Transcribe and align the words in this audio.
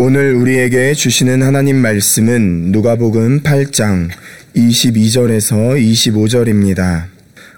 오늘 0.00 0.32
우리에게 0.32 0.94
주시는 0.94 1.42
하나님 1.42 1.74
말씀은 1.74 2.70
누가복음 2.70 3.40
8장 3.40 4.08
22절에서 4.54 5.76
25절입니다. 5.76 7.06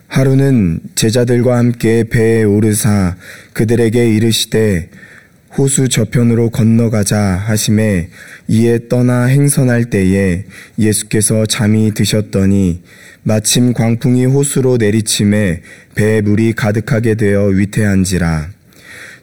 하루는 0.08 0.80
제자들과 0.95 1.58
함께 1.58 2.04
배에 2.04 2.45
오르사 2.45 3.16
그들에게 3.53 4.14
이르시되 4.14 4.88
호수 5.58 5.90
저편으로 5.90 6.48
건너가자 6.48 7.21
하심에 7.21 8.08
이에 8.48 8.88
떠나 8.88 9.26
행선할 9.26 9.90
때에 9.90 10.44
예수께서 10.78 11.44
잠이 11.44 11.92
드셨더니 11.92 12.80
마침 13.22 13.74
광풍이 13.74 14.24
호수로 14.24 14.78
내리침에 14.78 15.60
배에 15.94 16.22
물이 16.22 16.54
가득하게 16.54 17.16
되어 17.16 17.48
위태한지라 17.48 18.48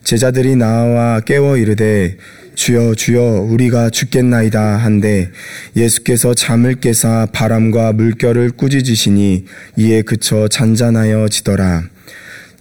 제자들이 0.04 0.56
나와 0.56 1.20
깨워 1.22 1.58
이르되 1.58 2.16
주여 2.58 2.96
주여 2.96 3.22
우리가 3.22 3.92
죽겠나이다 3.92 4.60
한데 4.78 5.30
예수께서 5.76 6.34
잠을 6.34 6.74
깨사 6.76 7.28
바람과 7.32 7.94
물결을 7.94 8.50
꾸짖으시니 8.52 9.46
이에 9.78 10.02
그쳐 10.02 10.48
잔잔하여 10.48 11.30
지더라. 11.30 11.84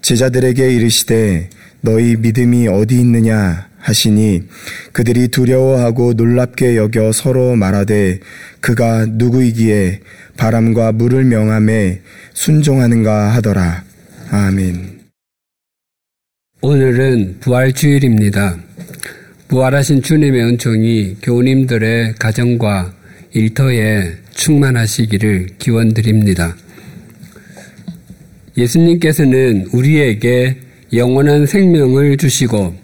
제자들에게 0.03 0.71
이르시되 0.75 1.49
너희 1.81 2.15
믿음이 2.17 2.69
어디 2.69 3.01
있느냐 3.01 3.69
하시니 3.79 4.43
그들이 4.93 5.29
두려워하고 5.29 6.13
놀랍게 6.13 6.77
여겨 6.77 7.13
서로 7.13 7.57
말하되 7.57 8.21
그가 8.61 9.07
누구이기에 9.09 10.01
바람과 10.37 10.93
물을 10.93 11.25
명함에 11.25 12.03
순종하는가 12.35 13.33
하더라. 13.35 13.83
아멘. 14.31 15.01
오늘은 16.61 17.39
부활주일입니다. 17.41 18.66
부활하신 19.49 20.03
주님의 20.03 20.43
은총이 20.43 21.19
교우님들의 21.23 22.17
가정과 22.19 22.93
일터에 23.33 24.15
충만하시기를 24.35 25.51
기원드립니다. 25.59 26.57
예수님께서는 28.59 29.69
우리에게 29.73 30.57
영원한 30.93 31.47
생명을 31.47 32.17
주시고 32.17 32.75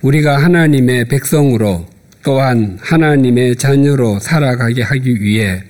우리가 0.00 0.42
하나님의 0.42 1.06
백성으로 1.08 1.86
또한 2.22 2.78
하나님의 2.80 3.56
자녀로 3.56 4.18
살아가게 4.20 4.82
하기 4.82 5.20
위해 5.20 5.62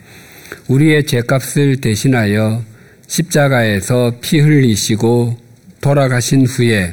우리의 0.69 1.05
죄값을 1.05 1.79
대신하여 1.79 2.63
십자가에서 3.09 4.15
피 4.21 4.39
흘리시고 4.39 5.37
돌아가신 5.81 6.47
후에 6.47 6.93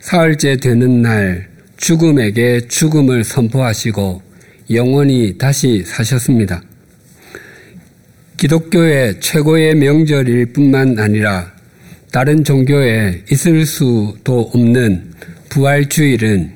사흘째 0.00 0.56
되는 0.56 1.02
날 1.02 1.49
죽음에게 1.80 2.68
죽음을 2.68 3.24
선포하시고 3.24 4.22
영원히 4.70 5.36
다시 5.38 5.82
사셨습니다. 5.84 6.62
기독교의 8.36 9.20
최고의 9.20 9.74
명절일 9.74 10.52
뿐만 10.52 10.98
아니라 10.98 11.52
다른 12.12 12.44
종교에 12.44 13.24
있을 13.30 13.66
수도 13.66 14.50
없는 14.52 15.12
부활주일은 15.48 16.52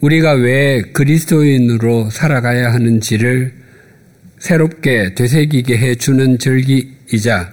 우리가 0.00 0.32
왜 0.32 0.82
그리스도인으로 0.92 2.10
살아가야 2.10 2.72
하는지를 2.72 3.52
새롭게 4.38 5.14
되새기게 5.14 5.78
해주는 5.78 6.38
절기이자 6.38 7.52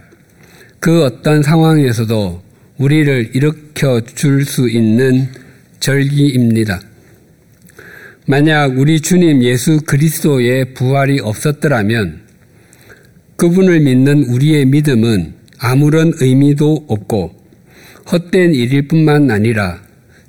그 0.79 1.03
어떤 1.03 1.43
상황에서도 1.43 2.41
우리를 2.77 3.31
일으켜 3.33 4.01
줄 4.01 4.43
수 4.43 4.67
있는 4.67 5.29
절기입니다. 5.79 6.81
만약 8.25 8.77
우리 8.77 9.01
주님 9.01 9.43
예수 9.43 9.79
그리스도의 9.85 10.73
부활이 10.73 11.19
없었더라면 11.19 12.21
그분을 13.37 13.79
믿는 13.79 14.25
우리의 14.25 14.65
믿음은 14.65 15.33
아무런 15.57 16.13
의미도 16.19 16.85
없고 16.87 17.33
헛된 18.11 18.53
일일 18.53 18.87
뿐만 18.87 19.31
아니라 19.31 19.81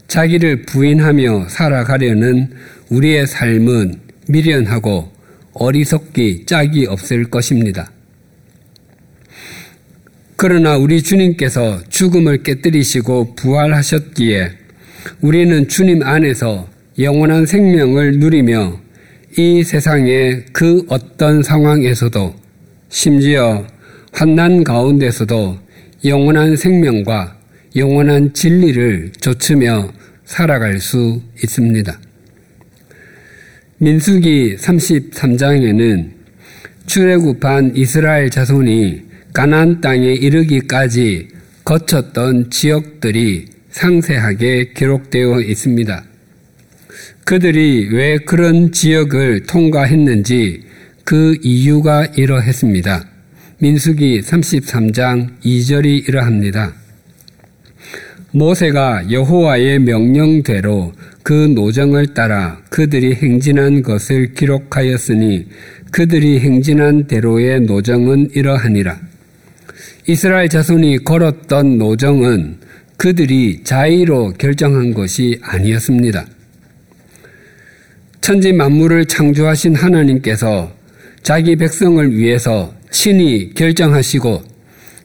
자기를 0.06 0.62
부인하며 0.62 1.48
살아가려는 1.48 2.50
우리의 2.88 3.26
삶은 3.26 4.00
미련하고 4.28 5.10
어리석기 5.52 6.46
짝이 6.46 6.86
없을 6.86 7.24
것입니다. 7.24 7.90
그러나 10.36 10.76
우리 10.76 11.02
주님께서 11.02 11.82
죽음을 11.90 12.42
깨뜨리시고 12.42 13.34
부활하셨기에 13.34 14.59
우리는 15.20 15.68
주님 15.68 16.02
안에서 16.02 16.68
영원한 16.98 17.46
생명을 17.46 18.18
누리며 18.18 18.80
이 19.38 19.62
세상의 19.62 20.46
그 20.52 20.84
어떤 20.88 21.42
상황에서도 21.42 22.34
심지어 22.88 23.66
환난 24.12 24.64
가운데서도 24.64 25.58
영원한 26.04 26.56
생명과 26.56 27.38
영원한 27.76 28.32
진리를 28.34 29.12
좇으며 29.20 29.92
살아갈 30.24 30.80
수 30.80 31.22
있습니다. 31.42 31.98
민수기 33.78 34.56
33장에는 34.56 36.10
출애굽한 36.86 37.76
이스라엘 37.76 38.30
자손이 38.30 39.02
가나안 39.32 39.80
땅에 39.80 40.12
이르기까지 40.12 41.28
거쳤던 41.64 42.50
지역들이 42.50 43.46
상세하게 43.70 44.72
기록되어 44.74 45.40
있습니다. 45.40 46.04
그들이 47.24 47.88
왜 47.92 48.18
그런 48.18 48.72
지역을 48.72 49.44
통과했는지 49.46 50.62
그 51.04 51.36
이유가 51.42 52.04
이러했습니다. 52.06 53.04
민수기 53.58 54.20
33장 54.22 55.40
2절이 55.44 56.08
이러합니다. 56.08 56.72
모세가 58.32 59.10
여호와의 59.10 59.80
명령대로 59.80 60.92
그 61.22 61.32
노정을 61.54 62.14
따라 62.14 62.60
그들이 62.70 63.14
행진한 63.14 63.82
것을 63.82 64.34
기록하였으니 64.34 65.46
그들이 65.90 66.40
행진한 66.40 67.06
대로의 67.06 67.60
노정은 67.62 68.30
이러하니라. 68.34 68.98
이스라엘 70.06 70.48
자손이 70.48 70.98
걸었던 70.98 71.78
노정은 71.78 72.59
그들이 73.00 73.62
자의로 73.64 74.34
결정한 74.36 74.92
것이 74.92 75.38
아니었습니다. 75.40 76.26
천지 78.20 78.52
만물을 78.52 79.06
창조하신 79.06 79.74
하나님께서 79.74 80.70
자기 81.22 81.56
백성을 81.56 82.14
위해서 82.14 82.74
친히 82.90 83.54
결정하시고 83.54 84.42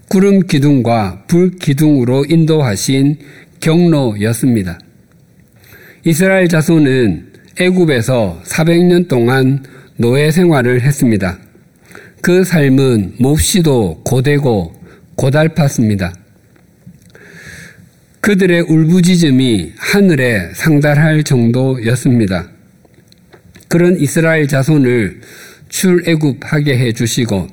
구름 0.09 0.41
기둥과 0.45 1.23
불 1.27 1.51
기둥으로 1.51 2.25
인도하신 2.27 3.17
경로였습니다. 3.61 4.77
이스라엘 6.03 6.49
자손은 6.49 7.31
애굽에서 7.61 8.41
400년 8.43 9.07
동안 9.07 9.63
노예 9.95 10.31
생활을 10.31 10.81
했습니다. 10.81 11.39
그 12.21 12.43
삶은 12.43 13.13
몹시도 13.19 14.01
고되고 14.03 14.75
고달팠습니다. 15.15 16.24
그들의 18.25 18.61
울부짖음이 18.61 19.73
하늘에 19.77 20.49
상달할 20.55 21.23
정도였습니다. 21.23 22.49
그런 23.67 23.99
이스라엘 23.99 24.47
자손을 24.47 25.21
출애굽하게 25.69 26.75
해 26.75 26.91
주시고 26.91 27.47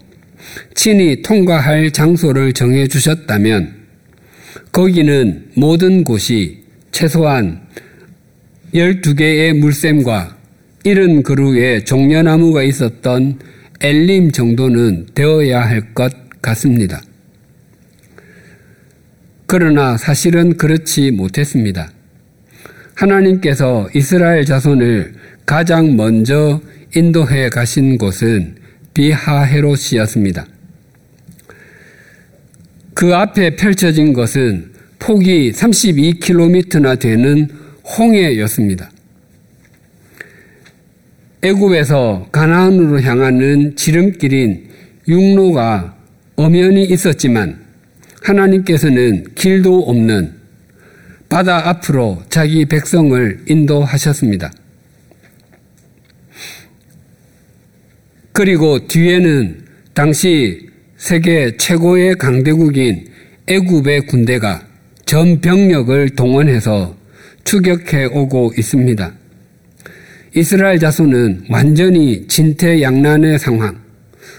친히 0.75 1.21
통과할 1.21 1.91
장소를 1.91 2.55
정해 2.55 2.89
주셨다면 2.89 3.75
거기는 4.73 5.51
모든 5.57 6.05
곳이 6.05 6.63
최소한 6.91 7.61
12개의 8.73 9.59
물샘과 9.59 10.39
이른 10.85 11.23
그루에 11.23 11.85
종려나무가 11.85 12.63
있었던 12.63 13.39
엘림 13.83 14.31
정도는 14.31 15.09
되어야 15.15 15.61
할 15.61 15.93
것 15.93 16.15
같습니다. 16.41 17.03
그러나 19.53 19.99
사실은 19.99 20.57
그렇지 20.57 21.11
못했습니다. 21.11 21.93
하나님께서 22.95 23.87
이스라엘 23.95 24.47
자손을 24.47 25.13
가장 25.45 25.95
먼저 25.95 26.63
인도해 26.97 27.51
가신 27.51 27.99
곳은 27.99 28.55
비하헤롯이었습니다. 28.95 30.47
그 32.95 33.15
앞에 33.15 33.57
펼쳐진 33.57 34.15
것은 34.15 34.73
폭이 34.99 35.53
32km나 35.53 36.99
되는 36.99 37.47
홍해였습니다. 37.99 38.91
애굽에서 41.43 42.29
가나안으로 42.33 43.03
향하는 43.03 43.77
지름길인 43.77 44.71
육로가 45.07 45.95
엄연히 46.37 46.85
있었지만 46.85 47.62
하나님께서는 48.23 49.25
길도 49.35 49.81
없는 49.81 50.35
바다 51.29 51.69
앞으로 51.69 52.23
자기 52.29 52.67
백성을 52.67 53.45
인도하셨습니다. 53.49 54.53
그리고 58.33 58.87
뒤에는 58.87 59.65
당시 59.95 60.69
세계 60.97 61.57
최고의 61.57 62.15
강대국인 62.15 63.07
애굽의 63.47 64.07
군대가 64.07 64.67
전 65.05 65.41
병력을 65.41 66.11
동원해서 66.11 66.97
추격해 67.45 68.07
오고 68.07 68.53
있습니다. 68.57 69.13
이스라엘 70.35 70.79
자손은 70.79 71.47
완전히 71.51 72.27
진퇴양난의 72.27 73.39
상황, 73.39 73.79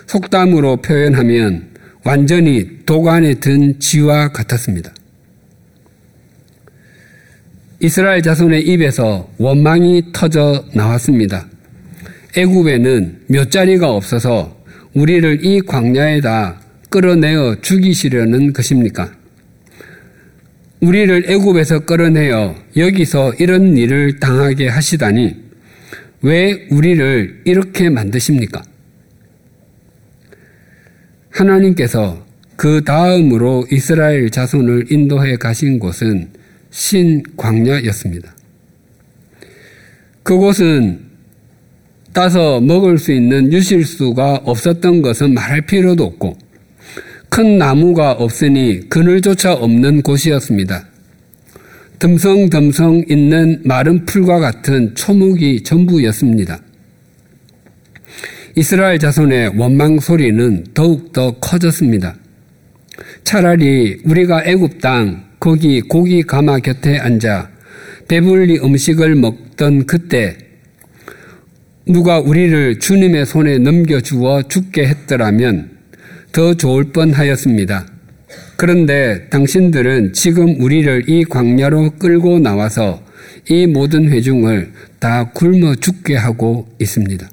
속담으로 0.07 0.77
표현하면 0.77 1.72
완전히 2.03 2.79
도관에 2.85 3.35
든 3.35 3.79
쥐와 3.79 4.29
같았습니다. 4.33 4.93
이스라엘 7.79 8.21
자손의 8.21 8.67
입에서 8.67 9.29
원망이 9.37 10.11
터져 10.13 10.65
나왔습니다. 10.73 11.47
애굽에는 12.35 13.23
몇 13.27 13.51
자리가 13.51 13.91
없어서 13.91 14.63
우리를 14.93 15.45
이 15.45 15.61
광야에다 15.61 16.61
끌어내어 16.89 17.57
죽이시려는 17.61 18.53
것입니까? 18.53 19.11
우리를 20.81 21.29
애굽에서 21.29 21.79
끌어내어 21.85 22.55
여기서 22.75 23.33
이런 23.39 23.77
일을 23.77 24.19
당하게 24.19 24.67
하시다니 24.67 25.35
왜 26.21 26.67
우리를 26.69 27.41
이렇게 27.45 27.89
만드십니까? 27.89 28.61
하나님께서 31.33 32.23
그 32.55 32.83
다음으로 32.83 33.65
이스라엘 33.71 34.29
자손을 34.29 34.91
인도해 34.91 35.35
가신 35.35 35.79
곳은 35.79 36.29
신광야였습니다. 36.69 38.33
그곳은 40.21 40.99
따서 42.13 42.61
먹을 42.61 42.99
수 42.99 43.11
있는 43.11 43.51
유실수가 43.51 44.41
없었던 44.45 45.01
것은 45.01 45.33
말할 45.33 45.61
필요도 45.61 46.03
없고 46.03 46.37
큰 47.29 47.57
나무가 47.57 48.11
없으니 48.11 48.87
그늘조차 48.89 49.53
없는 49.53 50.03
곳이었습니다. 50.03 50.87
듬성듬성 51.97 53.05
있는 53.09 53.61
마른 53.65 54.05
풀과 54.05 54.39
같은 54.39 54.93
초목이 54.93 55.63
전부였습니다. 55.63 56.59
이스라엘 58.55 58.99
자손의 58.99 59.53
원망 59.57 59.99
소리는 59.99 60.63
더욱더 60.75 61.31
커졌습니다. 61.39 62.15
차라리 63.23 63.97
우리가 64.05 64.43
애굽 64.45 64.79
땅 64.79 65.23
거기 65.39 65.81
고기 65.81 66.21
가마 66.21 66.59
곁에 66.59 66.99
앉아 66.99 67.49
배불리 68.07 68.59
음식을 68.59 69.15
먹던 69.15 69.87
그때 69.87 70.37
누가 71.87 72.19
우리를 72.19 72.77
주님의 72.77 73.25
손에 73.25 73.57
넘겨주어 73.57 74.43
죽게 74.43 74.85
했더라면 74.85 75.71
더 76.31 76.53
좋을 76.53 76.91
뻔 76.91 77.11
하였습니다. 77.11 77.87
그런데 78.55 79.29
당신들은 79.29 80.13
지금 80.13 80.61
우리를 80.61 81.09
이 81.09 81.25
광야로 81.25 81.93
끌고 81.97 82.37
나와서 82.37 83.03
이 83.49 83.65
모든 83.65 84.09
회중을 84.09 84.71
다 84.99 85.31
굶어 85.31 85.73
죽게 85.75 86.15
하고 86.15 86.67
있습니다. 86.79 87.32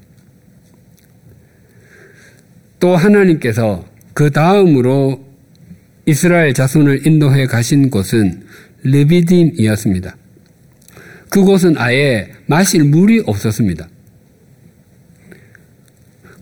또 2.81 2.97
하나님께서 2.97 3.85
그 4.15 4.31
다음으로 4.31 5.25
이스라엘 6.07 6.55
자손을 6.55 7.07
인도해 7.07 7.47
가신 7.47 7.91
곳은 7.91 8.43
르비딤이었습니다. 8.83 10.17
그곳은 11.29 11.77
아예 11.79 12.33
마실 12.47 12.83
물이 12.85 13.23
없었습니다. 13.27 13.89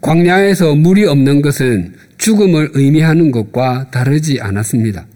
광야에서 0.01 0.77
물이 0.77 1.05
없는 1.07 1.43
것은 1.43 1.95
죽음을 2.17 2.71
의미하는 2.75 3.31
것과 3.31 3.91
다르지 3.91 4.41
않았습니다. 4.41 5.07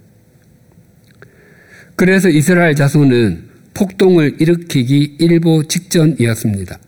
그래서 1.97 2.29
이스라엘 2.29 2.75
자손은 2.75 3.49
폭동을 3.75 4.37
일으키기 4.41 5.17
일보 5.19 5.65
직전이었습니다. 5.69 6.79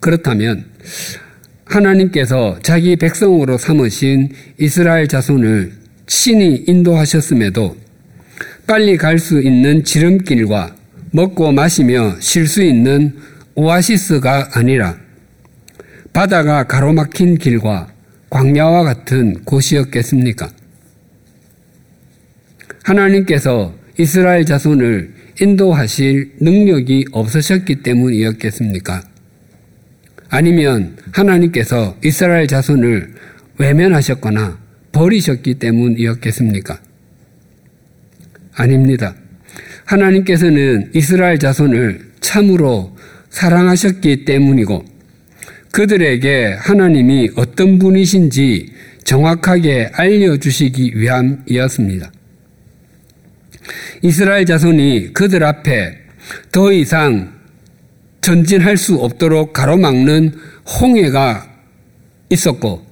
그렇다면 0.00 0.64
하나님께서 1.74 2.58
자기 2.62 2.96
백성으로 2.96 3.58
삼으신 3.58 4.30
이스라엘 4.58 5.08
자손을 5.08 5.72
신이 6.06 6.64
인도하셨음에도 6.68 7.76
빨리 8.66 8.96
갈 8.96 9.18
수 9.18 9.40
있는 9.40 9.84
지름길과 9.84 10.74
먹고 11.12 11.52
마시며 11.52 12.16
쉴 12.20 12.46
수 12.46 12.62
있는 12.62 13.16
오아시스가 13.54 14.50
아니라 14.54 14.96
바다가 16.12 16.64
가로막힌 16.64 17.38
길과 17.38 17.88
광야와 18.30 18.84
같은 18.84 19.44
곳이었겠습니까? 19.44 20.50
하나님께서 22.82 23.74
이스라엘 23.98 24.44
자손을 24.44 25.14
인도하실 25.40 26.36
능력이 26.40 27.06
없으셨기 27.12 27.82
때문이었겠습니까? 27.82 29.13
아니면 30.34 30.96
하나님께서 31.12 31.96
이스라엘 32.02 32.48
자손을 32.48 33.14
외면하셨거나 33.58 34.58
버리셨기 34.90 35.54
때문이었겠습니까? 35.60 36.80
아닙니다. 38.52 39.14
하나님께서는 39.84 40.90
이스라엘 40.92 41.38
자손을 41.38 42.00
참으로 42.20 42.96
사랑하셨기 43.30 44.24
때문이고 44.24 44.84
그들에게 45.70 46.56
하나님이 46.58 47.30
어떤 47.36 47.78
분이신지 47.78 48.72
정확하게 49.04 49.90
알려주시기 49.92 50.94
위함이었습니다. 50.96 52.10
이스라엘 54.02 54.46
자손이 54.46 55.12
그들 55.12 55.44
앞에 55.44 55.96
더 56.50 56.72
이상 56.72 57.33
전진할 58.24 58.78
수 58.78 58.94
없도록 58.94 59.52
가로막는 59.52 60.32
홍해가 60.80 61.46
있었고 62.30 62.82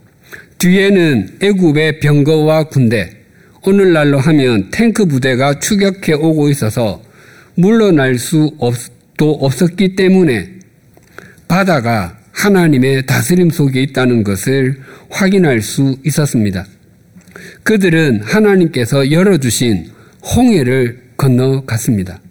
뒤에는 0.58 1.38
애굽의 1.40 2.00
병거와 2.00 2.64
군대 2.64 3.16
오늘날로 3.64 4.18
하면 4.18 4.70
탱크 4.70 5.06
부대가 5.06 5.58
추격해 5.58 6.12
오고 6.12 6.50
있어서 6.50 7.02
물러날 7.54 8.18
수도 8.18 9.32
없었기 9.40 9.96
때문에 9.96 10.50
바다가 11.48 12.18
하나님의 12.32 13.06
다스림 13.06 13.48
속에 13.48 13.80
있다는 13.84 14.24
것을 14.24 14.82
확인할 15.08 15.62
수 15.62 15.96
있었습니다. 16.04 16.66
그들은 17.62 18.20
하나님께서 18.20 19.10
열어주신 19.10 19.86
홍해를 20.36 21.00
건너갔습니다. 21.16 22.21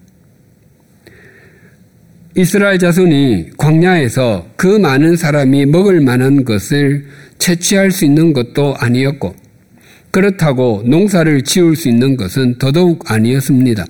이스라엘 2.34 2.78
자손이 2.78 3.50
광야에서 3.58 4.48
그 4.56 4.66
많은 4.66 5.16
사람이 5.16 5.66
먹을 5.66 6.00
만한 6.00 6.44
것을 6.44 7.04
채취할 7.38 7.90
수 7.90 8.06
있는 8.06 8.32
것도 8.32 8.74
아니었고, 8.78 9.34
그렇다고 10.10 10.82
농사를 10.86 11.42
지을 11.42 11.76
수 11.76 11.88
있는 11.88 12.16
것은 12.16 12.58
더더욱 12.58 13.10
아니었습니다. 13.10 13.84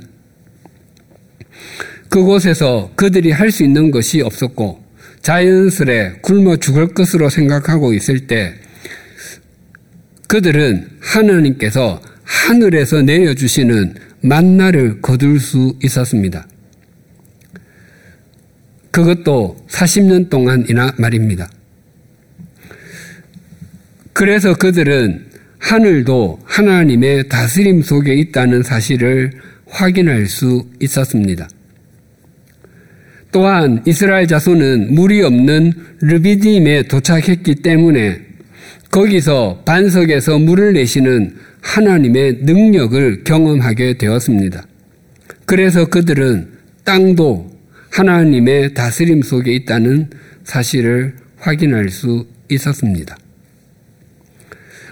그곳에서 2.08 2.90
그들이 2.96 3.30
할 3.30 3.52
수 3.52 3.62
있는 3.62 3.92
것이 3.92 4.20
없었고, 4.22 4.82
자연스레 5.22 6.14
굶어 6.22 6.56
죽을 6.56 6.88
것으로 6.88 7.30
생각하고 7.30 7.94
있을 7.94 8.26
때, 8.26 8.54
그들은 10.26 10.88
하나님께서 11.00 12.02
하늘에서 12.24 13.02
내려주시는 13.02 13.94
만나를 14.22 15.00
거둘 15.00 15.38
수 15.38 15.76
있었습니다. 15.82 16.46
그것도 18.92 19.56
40년 19.68 20.28
동안이나 20.30 20.94
말입니다. 20.98 21.50
그래서 24.12 24.54
그들은 24.54 25.26
하늘도 25.58 26.40
하나님의 26.44 27.28
다스림 27.28 27.82
속에 27.82 28.14
있다는 28.14 28.62
사실을 28.62 29.32
확인할 29.66 30.26
수 30.26 30.66
있었습니다. 30.80 31.48
또한 33.30 33.82
이스라엘 33.86 34.26
자손은 34.26 34.94
물이 34.94 35.22
없는 35.22 35.72
르비딤에 36.02 36.82
도착했기 36.82 37.56
때문에 37.56 38.20
거기서 38.90 39.62
반석에서 39.64 40.38
물을 40.38 40.74
내시는 40.74 41.34
하나님의 41.62 42.40
능력을 42.42 43.24
경험하게 43.24 43.96
되었습니다. 43.96 44.66
그래서 45.46 45.86
그들은 45.86 46.48
땅도 46.84 47.51
하나님의 47.92 48.74
다스림 48.74 49.22
속에 49.22 49.52
있다는 49.52 50.10
사실을 50.44 51.14
확인할 51.38 51.90
수 51.90 52.26
있었습니다. 52.48 53.16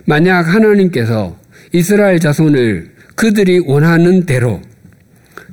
만약 0.04 0.42
하나님께서 0.42 1.38
이스라엘 1.72 2.20
자손을 2.20 2.90
그들이 3.14 3.60
원하는 3.60 4.26
대로 4.26 4.60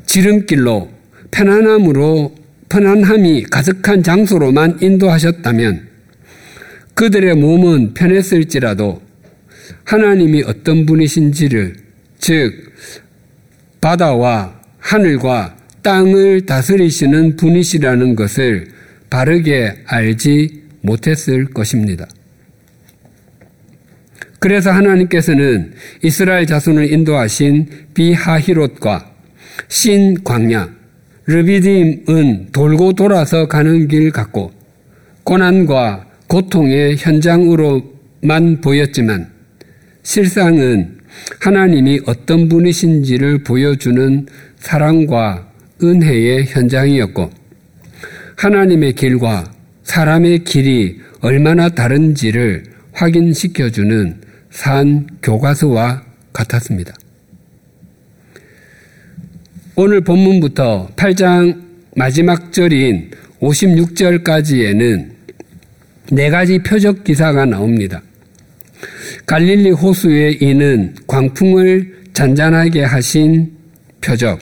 지름길로 0.06 0.90
편안함으로 1.32 2.36
편안함이 2.70 3.44
가득한 3.44 4.04
장소로만 4.04 4.80
인도하셨다면 4.82 5.88
그들의 6.96 7.36
몸은 7.36 7.94
편했을지라도 7.94 9.02
하나님이 9.86 10.44
어떤 10.44 10.86
분이신지를 10.86 11.76
즉 12.20 12.74
바다와 13.80 14.60
하늘과 14.80 15.57
땅을 15.82 16.46
다스리시는 16.46 17.36
분이시라는 17.38 18.16
것을 18.16 18.68
바르게 19.10 19.84
알지 19.86 20.64
못했을 20.82 21.46
것입니다. 21.46 22.08
그래서 24.40 24.72
하나님께서는 24.72 25.74
이스라엘 26.04 26.46
자손을 26.46 26.92
인도하신 26.92 27.68
비하히롯과 27.94 29.12
신 29.68 30.24
광야, 30.24 30.70
르비딤은 31.26 32.50
돌고 32.52 32.94
돌아서 32.94 33.48
가는 33.48 33.88
길 33.88 34.12
같고 34.12 34.52
고난과 35.24 36.08
고통의 36.28 36.98
현장으로만 36.98 38.62
보였지만 38.62 39.30
실상은 40.04 40.98
하나님이 41.42 42.02
어떤 42.06 42.48
분이신지를 42.48 43.44
보여주는 43.44 44.28
사랑과 44.58 45.47
은혜의 45.82 46.46
현장이었고 46.48 47.30
하나님의 48.38 48.94
길과 48.94 49.52
사람의 49.84 50.44
길이 50.44 51.00
얼마나 51.22 51.70
다른지를 51.70 52.64
확인시켜주는 52.94 54.22
산 54.50 55.08
교과서와 55.22 56.04
같았습니다. 56.34 56.94
오늘 59.76 60.02
본문부터 60.02 60.90
8장 60.96 61.62
마지막 61.96 62.52
절인 62.52 63.12
56절까지에는 63.40 65.12
네 66.12 66.30
가지 66.30 66.60
표적 66.60 67.04
기사가 67.04 67.46
나옵니다. 67.46 68.02
갈릴리 69.26 69.72
호수에 69.72 70.38
이는 70.42 70.96
광풍을 71.06 72.06
잔잔하게 72.14 72.84
하신 72.84 73.52
표적, 74.02 74.40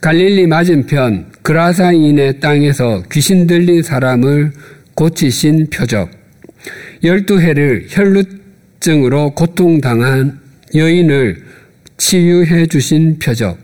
갈릴리 0.00 0.46
맞은편 0.46 1.32
그라사인의 1.42 2.40
땅에서 2.40 3.02
귀신 3.10 3.46
들린 3.46 3.82
사람을 3.82 4.52
고치신 4.94 5.68
표적, 5.70 6.10
열두 7.02 7.40
해를 7.40 7.86
혈루증으로 7.88 9.30
고통당한 9.34 10.40
여인을 10.74 11.42
치유해 11.96 12.66
주신 12.66 13.18
표적, 13.18 13.58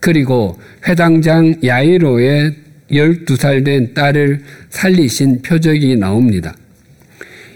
그리고 0.00 0.58
회당장 0.86 1.54
야이로의 1.64 2.54
12살 2.90 3.64
된 3.64 3.94
딸을 3.94 4.40
살리신 4.70 5.42
표적이 5.42 5.96
나옵니다. 5.96 6.54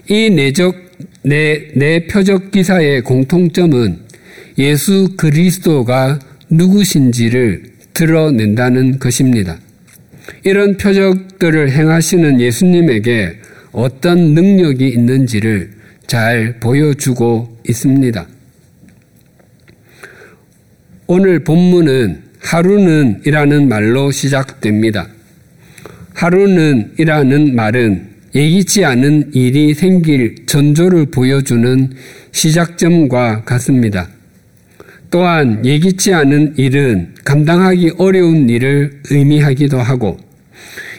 이 0.09 0.29
내적, 0.29 0.75
내, 1.23 1.71
내 1.75 2.07
표적 2.07 2.51
기사의 2.51 3.01
공통점은 3.01 3.99
예수 4.57 5.15
그리스도가 5.15 6.19
누구신지를 6.49 7.70
드러낸다는 7.93 8.99
것입니다. 8.99 9.57
이런 10.43 10.77
표적들을 10.77 11.71
행하시는 11.71 12.39
예수님에게 12.39 13.39
어떤 13.71 14.33
능력이 14.33 14.87
있는지를 14.87 15.71
잘 16.07 16.59
보여주고 16.59 17.57
있습니다. 17.67 18.27
오늘 21.07 21.43
본문은 21.43 22.23
하루는 22.39 23.21
이라는 23.25 23.67
말로 23.67 24.11
시작됩니다. 24.11 25.07
하루는 26.13 26.93
이라는 26.97 27.55
말은 27.55 28.09
예기치 28.33 28.85
않은 28.85 29.31
일이 29.33 29.73
생길 29.73 30.45
전조를 30.45 31.07
보여주는 31.07 31.91
시작점과 32.31 33.43
같습니다. 33.43 34.07
또한 35.11 35.63
예기치 35.65 36.13
않은 36.13 36.57
일은 36.57 37.15
감당하기 37.25 37.95
어려운 37.97 38.49
일을 38.49 39.01
의미하기도 39.09 39.77
하고 39.77 40.17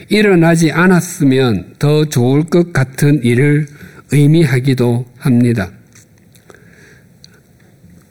일어나지 0.09 0.71
않았으면 0.71 1.75
더 1.79 2.05
좋을 2.05 2.43
것 2.43 2.71
같은 2.71 3.23
일을 3.23 3.67
의미하기도 4.11 5.05
합니다. 5.17 5.71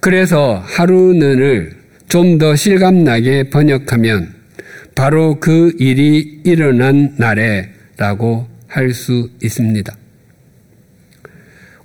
그래서 0.01 0.63
하루는을 0.67 1.81
좀 2.09 2.37
더 2.39 2.55
실감나게 2.57 3.45
번역하면 3.51 4.35
바로 4.95 5.39
그 5.41 5.73
일이 5.79 6.41
일어난 6.45 7.15
날에라고 7.17 8.49
할 8.67 8.93
수 8.93 9.31
있습니다. 9.43 9.97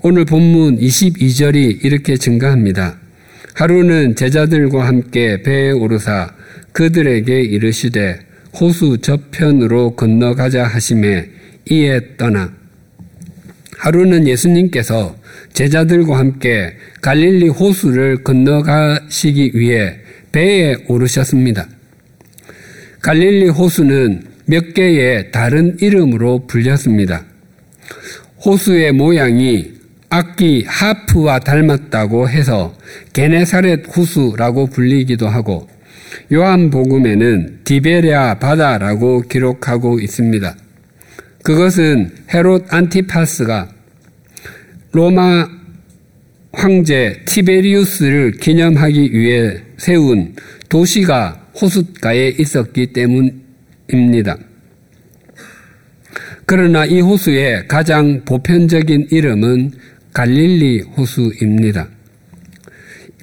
오늘 0.02 0.26
본문 0.26 0.80
22절이 0.80 1.86
이렇게 1.86 2.18
증가합니다. 2.18 2.98
하루는 3.58 4.16
제자들과 4.16 4.86
함께 4.86 5.42
배에 5.42 5.72
오르사 5.72 6.32
그들에게 6.74 7.42
이르시되 7.42 8.20
호수 8.54 9.00
저편으로 9.00 9.96
건너가자 9.96 10.64
하심에 10.66 11.28
이에 11.72 12.18
떠나 12.18 12.54
하루는 13.80 14.28
예수님께서 14.28 15.18
제자들과 15.54 16.20
함께 16.20 16.76
갈릴리 17.02 17.48
호수를 17.48 18.24
건너가시기 18.24 19.54
위해 19.56 20.02
배에 20.32 20.76
오르셨습니다. 20.88 21.68
갈릴리 23.02 23.50
호수는 23.50 24.22
몇 24.46 24.76
개의 24.76 25.32
다른 25.32 25.76
이름으로 25.82 26.46
불렸습니다. 26.46 27.26
호수의 28.46 28.92
모양이 28.92 29.77
악기 30.18 30.64
하프와 30.66 31.38
닮았다고 31.38 32.28
해서 32.28 32.76
게네사렛 33.14 33.96
호수라고 33.96 34.66
불리기도 34.66 35.28
하고 35.28 35.68
요한복음에는 36.34 37.60
디베레아 37.64 38.40
바다라고 38.40 39.22
기록하고 39.22 40.00
있습니다. 40.00 40.56
그것은 41.44 42.10
헤롯 42.34 42.66
안티파스가 42.74 43.70
로마 44.92 45.48
황제 46.52 47.22
티베리우스를 47.28 48.32
기념하기 48.32 49.14
위해 49.14 49.62
세운 49.78 50.34
도시가 50.68 51.50
호숫가에 51.62 52.30
있었기 52.40 52.88
때문입니다. 52.88 54.38
그러나 56.48 56.86
이 56.86 57.02
호수의 57.02 57.68
가장 57.68 58.22
보편적인 58.26 59.10
이름은 59.12 59.74
갈릴리 60.18 60.82
호수입니다. 60.98 61.90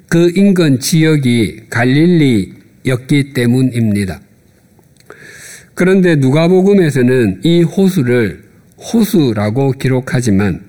그 0.08 0.30
인근 0.36 0.78
지역이 0.78 1.62
갈릴리였기 1.68 3.32
때문입니다. 3.34 4.20
그런데 5.74 6.14
누가복음에서는 6.14 7.40
이 7.42 7.62
호수를 7.62 8.44
호수라고 8.78 9.72
기록하지만 9.72 10.60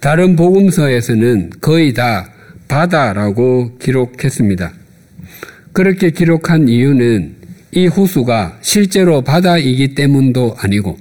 다른 0.00 0.36
복음서에서는 0.36 1.50
거의 1.60 1.92
다 1.92 2.32
바다라고 2.66 3.76
기록했습니다. 3.76 4.72
그렇게 5.74 6.08
기록한 6.08 6.68
이유는 6.68 7.36
이 7.72 7.88
호수가 7.88 8.60
실제로 8.62 9.20
바다이기 9.20 9.94
때문도 9.94 10.56
아니고 10.60 10.96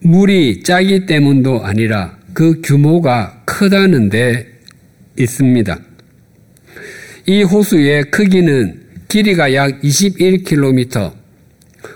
물이 0.00 0.62
짜기 0.62 1.04
때문도 1.04 1.62
아니라 1.62 2.21
그 2.34 2.60
규모가 2.62 3.42
크다는 3.44 4.08
데 4.08 4.46
있습니다. 5.18 5.78
이 7.26 7.42
호수의 7.42 8.10
크기는 8.10 8.80
길이가 9.08 9.52
약 9.54 9.82
21km, 9.82 11.12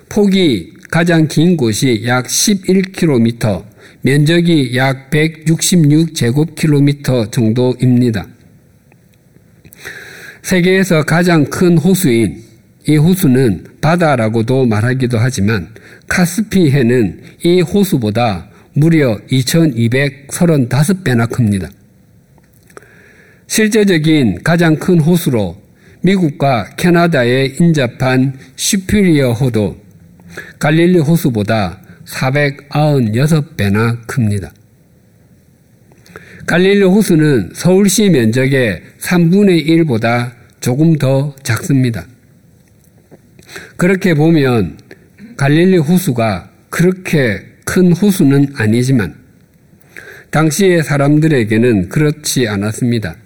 폭이 0.09 0.73
가장 0.91 1.27
긴 1.27 1.57
곳이 1.57 2.03
약 2.07 2.27
11km, 2.27 3.65
면적이 4.03 4.77
약 4.77 5.11
166제곱킬로미터 5.11 7.33
정도입니다. 7.33 8.29
세계에서 10.43 11.03
가장 11.03 11.45
큰 11.47 11.77
호수인 11.77 12.41
이 12.87 12.97
호수는 12.97 13.65
바다라고도 13.81 14.65
말하기도 14.67 15.19
하지만 15.19 15.75
카스피해는 16.07 17.21
이 17.43 17.63
호수보다 17.63 18.49
무려 18.79 19.19
2235배나 19.31 21.31
큽니다. 21.31 21.71
실제적인 23.47 24.43
가장 24.45 24.77
큰 24.77 25.01
호수로 25.01 25.57
미국과 26.03 26.75
캐나다에 26.77 27.55
인접한 27.59 28.39
슈피리어 28.57 29.33
호도 29.33 29.79
갈릴리 30.59 30.99
호수보다 30.99 31.81
496배나 32.05 34.07
큽니다. 34.07 34.53
갈릴리 36.45 36.83
호수는 36.83 37.53
서울시 37.55 38.11
면적의 38.11 38.83
3분의 39.01 39.67
1보다 39.69 40.33
조금 40.61 40.97
더 40.97 41.35
작습니다. 41.43 42.07
그렇게 43.79 44.13
보면 44.13 44.77
갈릴리 45.39 45.79
호수가 45.79 46.51
그렇게 46.69 47.56
큰 47.67 47.93
호수는 47.93 48.55
아니지만 48.55 49.15
당시의 50.31 50.83
사람들에게는 50.83 51.91
그렇지 51.91 52.49
않았습니다. 52.49 53.17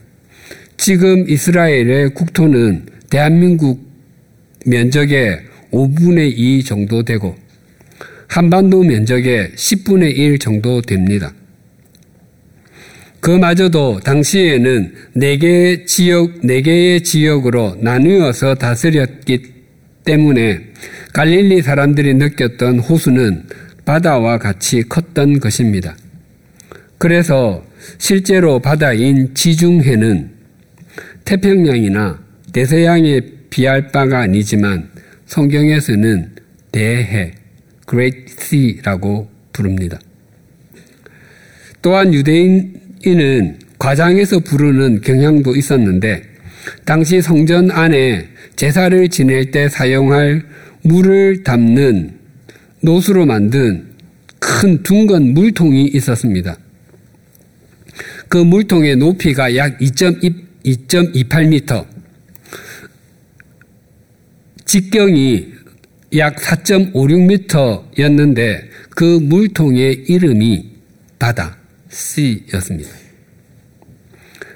지금 0.76 1.28
이스라엘의 1.28 2.14
국토는 2.14 2.86
대한민국 3.10 3.86
면적의 4.66 5.40
5분의 5.70 6.32
2 6.34 6.64
정도 6.64 7.02
되고 7.04 7.36
한반도 8.26 8.82
면적의 8.82 9.52
10분의 9.54 10.16
1 10.16 10.38
정도 10.38 10.80
됩니다. 10.80 11.32
그마저도 13.20 14.00
당시에는 14.00 14.94
네 15.14 15.36
개의 15.36 15.84
지역, 15.86 16.40
네 16.42 16.62
개의 16.62 17.02
지역으로 17.02 17.76
나누어서 17.80 18.54
다스렸기 18.54 19.42
때문에 20.04 20.60
갈릴리 21.12 21.60
사람들이 21.60 22.14
느꼈던 22.14 22.78
호수는 22.78 23.44
바다와 23.90 24.38
같이 24.38 24.84
컸던 24.84 25.40
것입니다. 25.40 25.96
그래서 26.96 27.64
실제로 27.98 28.60
바다인 28.60 29.34
지중해는 29.34 30.30
태평양이나 31.24 32.20
대서양에 32.52 33.20
비할 33.50 33.90
바가 33.90 34.20
아니지만 34.20 34.90
성경에서는 35.26 36.36
대해, 36.70 37.32
Great 37.88 38.26
Sea라고 38.28 39.28
부릅니다. 39.52 39.98
또한 41.82 42.14
유대인은 42.14 43.58
과장해서 43.80 44.38
부르는 44.38 45.00
경향도 45.00 45.56
있었는데 45.56 46.22
당시 46.84 47.20
성전 47.20 47.72
안에 47.72 48.28
제사를 48.54 49.08
지낼 49.08 49.50
때 49.50 49.68
사용할 49.68 50.44
물을 50.82 51.42
담는 51.42 52.19
노수로 52.80 53.26
만든 53.26 53.90
큰 54.38 54.82
둥근 54.82 55.34
물통이 55.34 55.90
있었습니다. 55.94 56.56
그 58.28 58.38
물통의 58.38 58.96
높이가 58.96 59.54
약 59.56 59.78
2.28m, 59.78 61.84
직경이 64.64 65.48
약 66.16 66.36
4.56m였는데 66.36 68.62
그 68.90 69.18
물통의 69.20 70.04
이름이 70.08 70.70
바다, 71.18 71.58
C였습니다. 71.88 72.90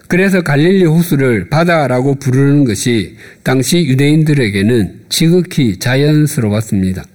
그래서 0.07 0.43
갈릴리 0.43 0.85
호수를 0.85 1.49
바다라고 1.49 2.17
부르는 2.17 2.65
것이 2.65 3.17
당시 3.43 3.87
유대인들에게는 3.87 5.07
지극히 5.09 5.79
자연스러웠습니다. 5.79 7.07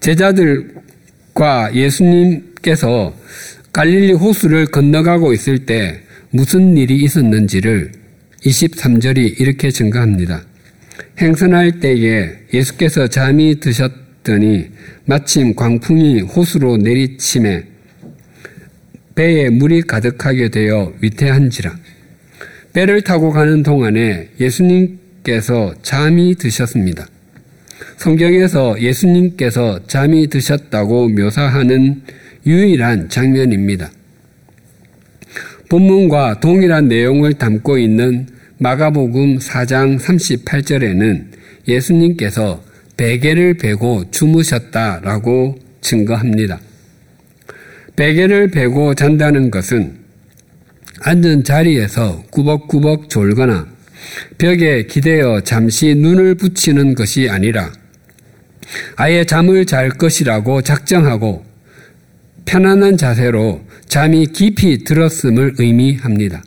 제자들과 0.00 1.74
예수님께서 1.74 3.14
갈릴리 3.72 4.12
호수를 4.14 4.66
건너가고 4.66 5.32
있을 5.32 5.66
때 5.66 6.00
무슨 6.30 6.76
일이 6.76 6.96
있었는지를 6.96 7.92
23절이 8.44 9.40
이렇게 9.40 9.70
증가합니다. 9.70 10.42
행선할 11.18 11.80
때에 11.80 12.30
예수께서 12.52 13.06
잠이 13.06 13.60
드셨더니 13.60 14.70
마침 15.04 15.54
광풍이 15.54 16.22
호수로 16.22 16.78
내리침에 16.78 17.64
배에 19.14 19.50
물이 19.50 19.82
가득하게 19.82 20.48
되어 20.48 20.94
위태한지라. 21.00 21.76
배를 22.72 23.02
타고 23.02 23.32
가는 23.32 23.62
동안에 23.62 24.30
예수님께서 24.40 25.74
잠이 25.82 26.36
드셨습니다. 26.36 27.06
성경에서 28.00 28.80
예수님께서 28.80 29.80
잠이 29.86 30.28
드셨다고 30.28 31.10
묘사하는 31.10 32.00
유일한 32.46 33.10
장면입니다. 33.10 33.90
본문과 35.68 36.40
동일한 36.40 36.88
내용을 36.88 37.34
담고 37.34 37.76
있는 37.76 38.26
마가복음 38.56 39.36
4장 39.36 40.00
38절에는 40.00 41.26
예수님께서 41.68 42.64
베개를 42.96 43.58
베고 43.58 44.10
주무셨다라고 44.10 45.58
증거합니다. 45.82 46.58
베개를 47.96 48.48
베고 48.48 48.94
잔다는 48.94 49.50
것은 49.50 49.98
앉은 51.02 51.44
자리에서 51.44 52.24
꾸벅꾸벅 52.30 53.10
졸거나 53.10 53.66
벽에 54.38 54.86
기대어 54.86 55.42
잠시 55.42 55.94
눈을 55.94 56.36
붙이는 56.36 56.94
것이 56.94 57.28
아니라 57.28 57.70
아예 58.96 59.24
잠을 59.24 59.66
잘 59.66 59.90
것이라고 59.90 60.62
작정하고 60.62 61.44
편안한 62.44 62.96
자세로 62.96 63.62
잠이 63.86 64.26
깊이 64.26 64.84
들었음을 64.84 65.54
의미합니다. 65.58 66.42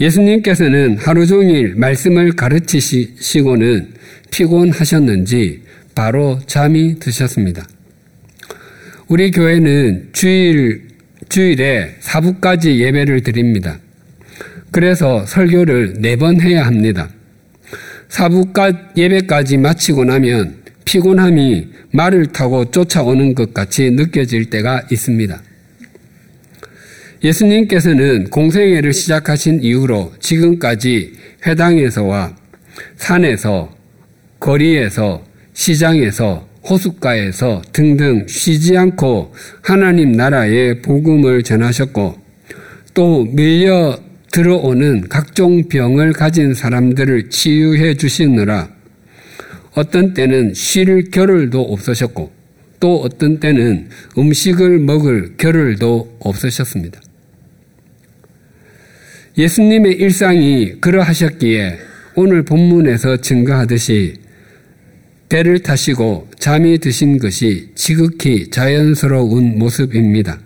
예수님께서는 0.00 0.98
하루 0.98 1.26
종일 1.26 1.74
말씀을 1.74 2.32
가르치시고는 2.32 3.94
피곤하셨는지 4.30 5.62
바로 5.94 6.38
잠이 6.46 6.98
드셨습니다. 7.00 7.66
우리 9.08 9.30
교회는 9.30 10.10
주일, 10.12 10.88
주일에 11.28 11.96
사부까지 12.00 12.78
예배를 12.78 13.22
드립니다. 13.22 13.78
그래서 14.70 15.24
설교를 15.26 15.94
네 15.98 16.16
번 16.16 16.40
해야 16.40 16.66
합니다. 16.66 17.08
사부까 18.08 18.92
예배까지 18.96 19.58
마치고 19.58 20.04
나면 20.04 20.56
피곤함이 20.84 21.68
말을 21.92 22.26
타고 22.26 22.70
쫓아오는 22.70 23.34
것 23.34 23.52
같이 23.52 23.90
느껴질 23.90 24.50
때가 24.50 24.82
있습니다. 24.90 25.42
예수님께서는 27.22 28.30
공생애를 28.30 28.92
시작하신 28.92 29.62
이후로 29.62 30.12
지금까지 30.20 31.12
회당에서와 31.46 32.36
산에서 32.96 33.74
거리에서 34.40 35.24
시장에서 35.52 36.48
호숫가에서 36.68 37.62
등등 37.72 38.26
쉬지 38.28 38.76
않고 38.76 39.34
하나님 39.62 40.12
나라의 40.12 40.80
복음을 40.82 41.42
전하셨고 41.42 42.16
또 42.94 43.24
밀려 43.24 43.98
들어오는 44.32 45.08
각종 45.08 45.68
병을 45.68 46.12
가진 46.12 46.54
사람들을 46.54 47.30
치유해 47.30 47.94
주시느라 47.94 48.68
어떤 49.74 50.14
때는 50.14 50.54
쉴 50.54 51.10
겨를도 51.10 51.60
없으셨고 51.60 52.32
또 52.80 53.00
어떤 53.00 53.40
때는 53.40 53.88
음식을 54.16 54.78
먹을 54.78 55.36
겨를도 55.36 56.18
없으셨습니다. 56.20 57.00
예수님의 59.36 59.92
일상이 59.94 60.80
그러하셨기에 60.80 61.78
오늘 62.16 62.44
본문에서 62.44 63.18
증거하듯이 63.18 64.14
배를 65.28 65.60
타시고 65.60 66.28
잠이 66.38 66.78
드신 66.78 67.18
것이 67.18 67.70
지극히 67.74 68.50
자연스러운 68.50 69.58
모습입니다. 69.58 70.40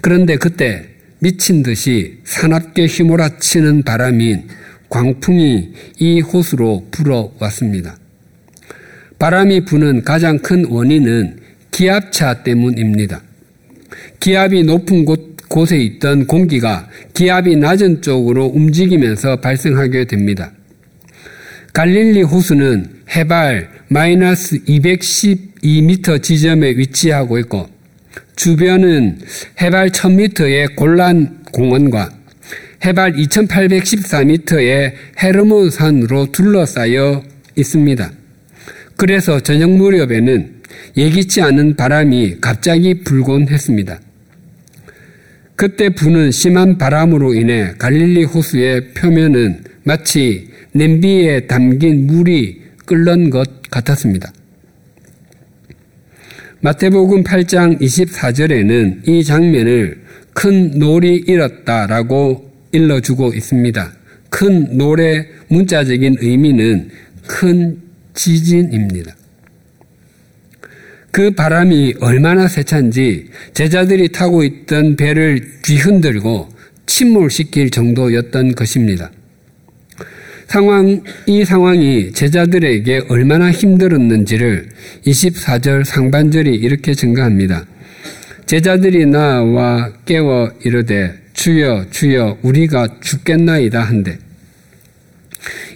그런데 0.00 0.36
그때 0.36 0.86
미친 1.20 1.62
듯이 1.62 2.18
사납게 2.24 2.86
휘몰아치는 2.86 3.82
바람인 3.82 4.48
광풍이 4.88 5.68
이 5.98 6.20
호수로 6.20 6.88
불어왔습니다. 6.90 7.96
바람이 9.18 9.66
부는 9.66 10.02
가장 10.02 10.38
큰 10.38 10.64
원인은 10.64 11.38
기압차 11.70 12.42
때문입니다. 12.42 13.22
기압이 14.18 14.64
높은 14.64 15.04
곳, 15.04 15.36
곳에 15.48 15.78
있던 15.78 16.26
공기가 16.26 16.88
기압이 17.12 17.56
낮은 17.56 18.02
쪽으로 18.02 18.46
움직이면서 18.46 19.36
발생하게 19.40 20.06
됩니다. 20.06 20.52
갈릴리 21.72 22.22
호수는 22.22 23.02
해발 23.14 23.68
마이너스 23.88 24.58
212m 24.64 26.22
지점에 26.22 26.70
위치하고 26.70 27.38
있고 27.40 27.68
주변은 28.36 29.18
해발 29.60 29.90
1000m의 29.90 30.76
골란 30.76 31.42
공원과 31.52 32.10
해발 32.84 33.12
2814m의 33.12 34.92
헤르몬산으로 35.22 36.32
둘러싸여 36.32 37.22
있습니다. 37.56 38.10
그래서 38.96 39.40
저녁 39.40 39.70
무렵에는 39.70 40.60
예기치 40.96 41.42
않은 41.42 41.76
바람이 41.76 42.36
갑자기 42.40 43.02
불곤 43.02 43.48
했습니다. 43.48 44.00
그때 45.56 45.90
부는 45.90 46.30
심한 46.30 46.78
바람으로 46.78 47.34
인해 47.34 47.74
갈릴리 47.78 48.24
호수의 48.24 48.94
표면은 48.94 49.62
마치 49.84 50.48
냄비에 50.72 51.46
담긴 51.46 52.06
물이 52.06 52.62
끓는 52.86 53.28
것 53.28 53.62
같았습니다. 53.70 54.32
마태복음 56.62 57.24
8장 57.24 57.80
24절에는 57.80 59.08
이 59.08 59.24
장면을 59.24 60.02
큰 60.34 60.78
놀이 60.78 61.16
잃었다라고 61.26 62.50
일러주고 62.72 63.32
있습니다. 63.32 63.92
큰 64.28 64.76
놀의 64.76 65.26
문자적인 65.48 66.16
의미는 66.20 66.90
큰 67.26 67.78
지진입니다. 68.12 69.16
그 71.10 71.30
바람이 71.30 71.94
얼마나 72.00 72.46
세찬지 72.46 73.30
제자들이 73.54 74.12
타고 74.12 74.44
있던 74.44 74.96
배를 74.96 75.62
뒤흔들고 75.62 76.48
침몰시킬 76.84 77.70
정도였던 77.70 78.54
것입니다. 78.54 79.10
상황, 80.50 81.00
이 81.26 81.44
상황이 81.44 82.10
제자들에게 82.10 83.02
얼마나 83.08 83.52
힘들었는지를 83.52 84.68
24절 85.06 85.84
상반절이 85.84 86.52
이렇게 86.56 86.92
증가합니다. 86.92 87.66
제자들이 88.46 89.06
나와 89.06 89.92
깨워 90.04 90.50
이르되 90.64 91.14
주여 91.34 91.86
주여 91.92 92.38
우리가 92.42 92.98
죽겠나이다 93.00 93.80
한데 93.80 94.18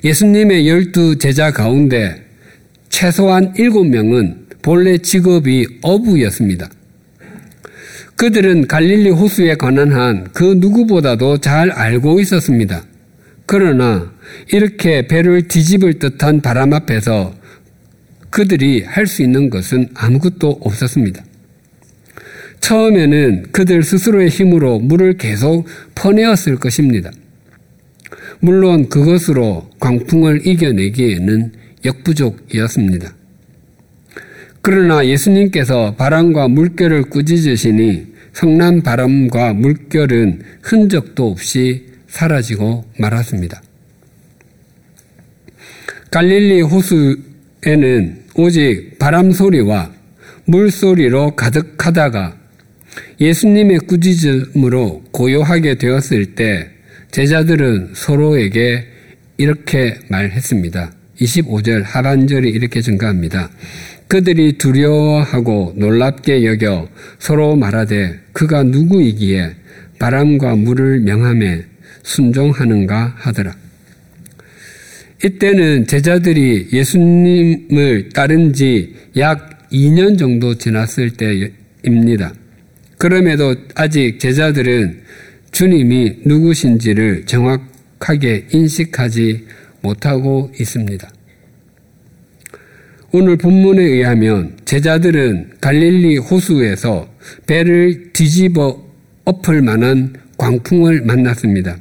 예수님의 0.02 0.68
열두 0.68 1.18
제자 1.18 1.52
가운데 1.52 2.24
최소한 2.88 3.54
일곱 3.56 3.84
명은 3.84 4.46
본래 4.60 4.98
직업이 4.98 5.68
어부였습니다. 5.82 6.68
그들은 8.16 8.66
갈릴리 8.66 9.10
호수에 9.10 9.54
관한 9.54 9.92
한 9.92 10.26
그 10.32 10.56
누구보다도 10.58 11.38
잘 11.38 11.70
알고 11.70 12.18
있었습니다. 12.18 12.82
그러나 13.46 14.12
이렇게 14.52 15.06
배를 15.06 15.48
뒤집을 15.48 15.98
듯한 15.98 16.40
바람 16.40 16.72
앞에서 16.72 17.34
그들이 18.30 18.82
할 18.82 19.06
수 19.06 19.22
있는 19.22 19.50
것은 19.50 19.90
아무것도 19.94 20.58
없었습니다. 20.60 21.24
처음에는 22.60 23.46
그들 23.52 23.82
스스로의 23.82 24.28
힘으로 24.30 24.78
물을 24.78 25.18
계속 25.18 25.66
퍼내었을 25.94 26.56
것입니다. 26.56 27.10
물론 28.40 28.88
그것으로 28.88 29.70
광풍을 29.78 30.46
이겨내기에는 30.46 31.52
역부족이었습니다. 31.84 33.14
그러나 34.62 35.06
예수님께서 35.06 35.94
바람과 35.96 36.48
물결을 36.48 37.04
꾸짖으시니 37.04 38.06
성난 38.32 38.82
바람과 38.82 39.52
물결은 39.52 40.40
흔적도 40.62 41.30
없이 41.30 41.86
사라지고 42.14 42.84
말았습니다. 42.96 43.60
갈릴리 46.12 46.60
호수에는 46.62 48.22
오직 48.36 48.98
바람 49.00 49.32
소리와 49.32 49.90
물 50.44 50.70
소리로 50.70 51.34
가득하다가 51.34 52.36
예수님의 53.20 53.80
꾸짖음으로 53.80 55.02
고요하게 55.10 55.74
되었을 55.74 56.36
때 56.36 56.70
제자들은 57.10 57.94
서로에게 57.94 58.86
이렇게 59.36 59.98
말했습니다. 60.08 60.92
25절 61.20 61.82
하반절이 61.82 62.48
이렇게 62.48 62.80
증가합니다. 62.80 63.50
그들이 64.06 64.58
두려워하고 64.58 65.74
놀랍게 65.76 66.44
여겨 66.44 66.88
서로 67.18 67.56
말하되 67.56 68.20
그가 68.32 68.62
누구이기에 68.62 69.56
바람과 69.98 70.54
물을 70.54 71.00
명함에 71.00 71.73
순종하는가 72.04 73.14
하더라. 73.16 73.56
이때는 75.24 75.86
제자들이 75.86 76.68
예수님을 76.72 78.10
따른 78.10 78.52
지 78.52 79.04
약 79.16 79.68
2년 79.70 80.18
정도 80.18 80.56
지났을 80.56 81.10
때입니다. 81.10 82.34
그럼에도 82.98 83.54
아직 83.74 84.18
제자들은 84.18 85.02
주님이 85.52 86.22
누구신지를 86.24 87.26
정확하게 87.26 88.46
인식하지 88.50 89.46
못하고 89.82 90.50
있습니다. 90.58 91.08
오늘 93.12 93.36
본문에 93.36 93.82
의하면 93.82 94.56
제자들은 94.64 95.52
갈릴리 95.60 96.18
호수에서 96.18 97.08
배를 97.46 98.12
뒤집어 98.12 98.84
엎을 99.24 99.62
만한 99.62 100.14
광풍을 100.36 101.02
만났습니다. 101.02 101.78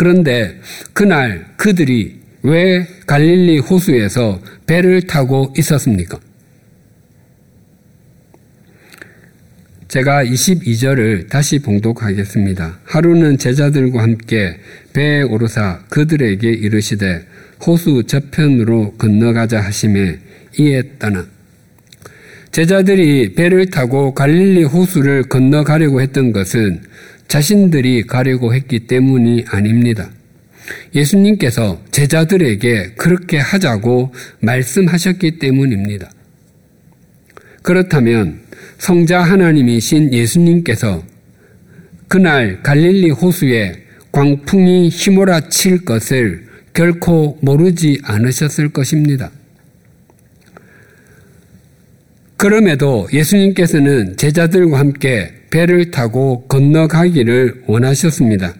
그런데 0.00 0.58
그날 0.94 1.44
그들이 1.58 2.20
왜 2.42 2.86
갈릴리 3.06 3.58
호수에서 3.58 4.40
배를 4.66 5.02
타고 5.02 5.52
있었습니까? 5.58 6.18
제가 9.88 10.24
22절을 10.24 11.28
다시 11.28 11.58
봉독하겠습니다. 11.58 12.78
하루는 12.84 13.36
제자들과 13.36 14.02
함께 14.02 14.56
배에 14.94 15.20
오르사 15.20 15.80
그들에게 15.90 16.48
이르시되 16.48 17.26
호수 17.66 18.04
저편으로 18.06 18.92
건너가자 18.92 19.60
하심에 19.60 20.18
이에 20.58 20.82
떠나 20.98 21.26
제자들이 22.52 23.34
배를 23.34 23.66
타고 23.66 24.14
갈릴리 24.14 24.64
호수를 24.64 25.24
건너가려고 25.24 26.00
했던 26.00 26.32
것은 26.32 26.88
자신들이 27.30 28.08
가려고 28.08 28.52
했기 28.52 28.88
때문이 28.88 29.44
아닙니다. 29.48 30.10
예수님께서 30.96 31.80
제자들에게 31.92 32.94
그렇게 32.96 33.38
하자고 33.38 34.12
말씀하셨기 34.40 35.38
때문입니다. 35.38 36.10
그렇다면 37.62 38.40
성자 38.78 39.22
하나님이신 39.22 40.12
예수님께서 40.12 41.04
그날 42.08 42.64
갈릴리 42.64 43.10
호수에 43.10 43.84
광풍이 44.10 44.88
휘몰아칠 44.88 45.84
것을 45.84 46.48
결코 46.74 47.38
모르지 47.42 48.00
않으셨을 48.02 48.70
것입니다. 48.70 49.30
그럼에도 52.36 53.06
예수님께서는 53.12 54.16
제자들과 54.16 54.80
함께 54.80 55.39
배를 55.50 55.90
타고 55.90 56.46
건너가기를 56.46 57.64
원하셨습니다. 57.66 58.54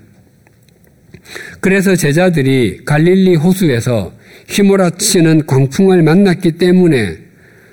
그래서 1.60 1.94
제자들이 1.94 2.84
갈릴리 2.84 3.36
호수에서 3.36 4.12
휘몰아치는 4.48 5.46
광풍을 5.46 6.02
만났기 6.02 6.52
때문에 6.52 7.18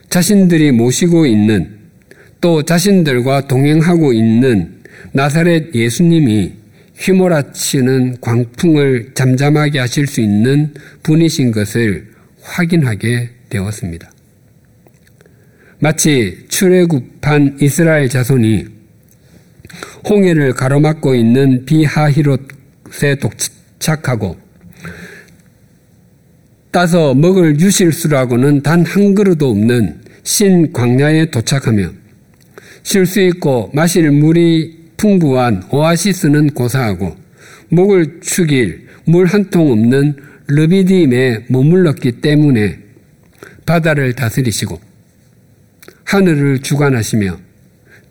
자신들이 0.09 0.71
모시고 0.71 1.25
있는 1.25 1.77
또 2.39 2.63
자신들과 2.63 3.47
동행하고 3.47 4.13
있는 4.13 4.81
나사렛 5.11 5.73
예수님이 5.73 6.53
휘몰아치는 6.97 8.17
광풍을 8.21 9.11
잠잠하게 9.13 9.79
하실 9.79 10.07
수 10.07 10.21
있는 10.21 10.73
분이신 11.03 11.51
것을 11.51 12.07
확인하게 12.41 13.29
되었습니다. 13.49 14.11
마치 15.79 16.45
출애굽한 16.47 17.57
이스라엘 17.61 18.09
자손이 18.09 18.76
홍해를 20.07 20.53
가로막고 20.53 21.15
있는 21.15 21.65
비하히롯에 21.65 23.15
도착하고 23.19 24.37
따서 26.71 27.13
먹을 27.13 27.59
유실수라고는 27.59 28.61
단 28.61 28.83
한 28.83 29.15
그릇도 29.15 29.49
없는 29.49 30.01
신 30.23 30.71
광야에 30.73 31.31
도착하며 31.31 31.89
쉴 32.83 33.05
수 33.05 33.19
있고 33.21 33.71
마실 33.73 34.11
물이 34.11 34.91
풍부한 34.97 35.63
오아시스는 35.71 36.51
고사하고 36.51 37.15
목을 37.69 38.19
축일 38.21 38.87
물 39.05 39.25
한 39.27 39.49
통 39.49 39.71
없는 39.71 40.15
르비딤에 40.47 41.45
머물렀기 41.49 42.21
때문에 42.21 42.79
바다를 43.65 44.13
다스리시고 44.13 44.79
하늘을 46.05 46.59
주관하시며 46.59 47.37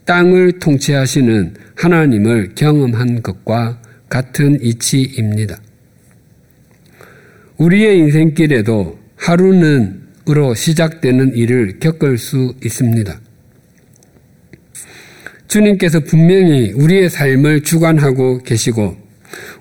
땅을 0.06 0.58
통치하시는 0.60 1.54
하나님을 1.74 2.54
경험한 2.54 3.22
것과 3.22 3.82
같은 4.08 4.58
이치입니다. 4.62 5.60
우리의 7.58 7.98
인생길에도 7.98 8.98
하루는 9.16 10.06
으로 10.28 10.54
시작되는 10.54 11.36
일을 11.36 11.78
겪을 11.78 12.18
수 12.18 12.54
있습니다. 12.64 13.20
주님께서 15.46 16.00
분명히 16.00 16.72
우리의 16.72 17.08
삶을 17.08 17.62
주관하고 17.62 18.42
계시고 18.42 18.96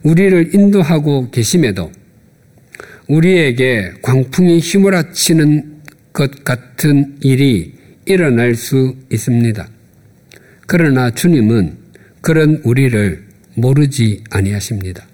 우리를 0.02 0.56
인도하고 0.56 1.30
계심에도 1.30 1.92
우리에게 3.08 3.94
광풍이 4.02 4.60
휘몰아치는 4.60 5.82
것 6.14 6.44
같은 6.44 7.18
일이 7.22 7.76
일어날 8.06 8.56
수 8.56 8.96
있습니다. 9.12 9.75
그러나 10.68 11.12
주님은 11.12 11.78
그런 12.22 12.62
우리를 12.64 13.24
모르지 13.56 14.24
아니하십니다. 14.30 15.06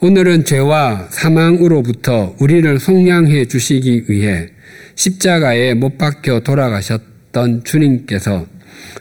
오늘은 0.00 0.44
죄와 0.44 1.08
사망으로부터 1.10 2.36
우리를 2.38 2.78
속량해 2.78 3.46
주시기 3.46 4.04
위해 4.08 4.48
십자가에 4.96 5.74
못 5.74 5.96
박혀 5.96 6.40
돌아가셨던 6.40 7.64
주님께서 7.64 8.46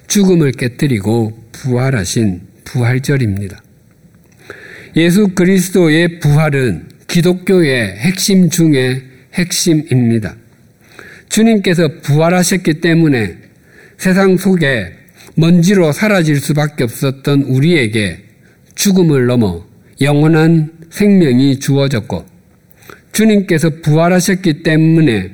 죽음을 0.07 0.51
깨뜨리고 0.53 1.37
부활하신 1.51 2.41
부활절입니다. 2.63 3.61
예수 4.95 5.29
그리스도의 5.29 6.19
부활은 6.19 6.87
기독교의 7.07 7.97
핵심 7.97 8.49
중의 8.49 9.03
핵심입니다. 9.33 10.35
주님께서 11.29 11.89
부활하셨기 12.01 12.75
때문에 12.75 13.37
세상 13.97 14.37
속에 14.37 14.93
먼지로 15.35 15.91
사라질 15.91 16.39
수밖에 16.39 16.83
없었던 16.83 17.43
우리에게 17.43 18.19
죽음을 18.75 19.25
넘어 19.25 19.65
영원한 20.01 20.71
생명이 20.89 21.59
주어졌고 21.59 22.25
주님께서 23.11 23.69
부활하셨기 23.81 24.63
때문에 24.63 25.31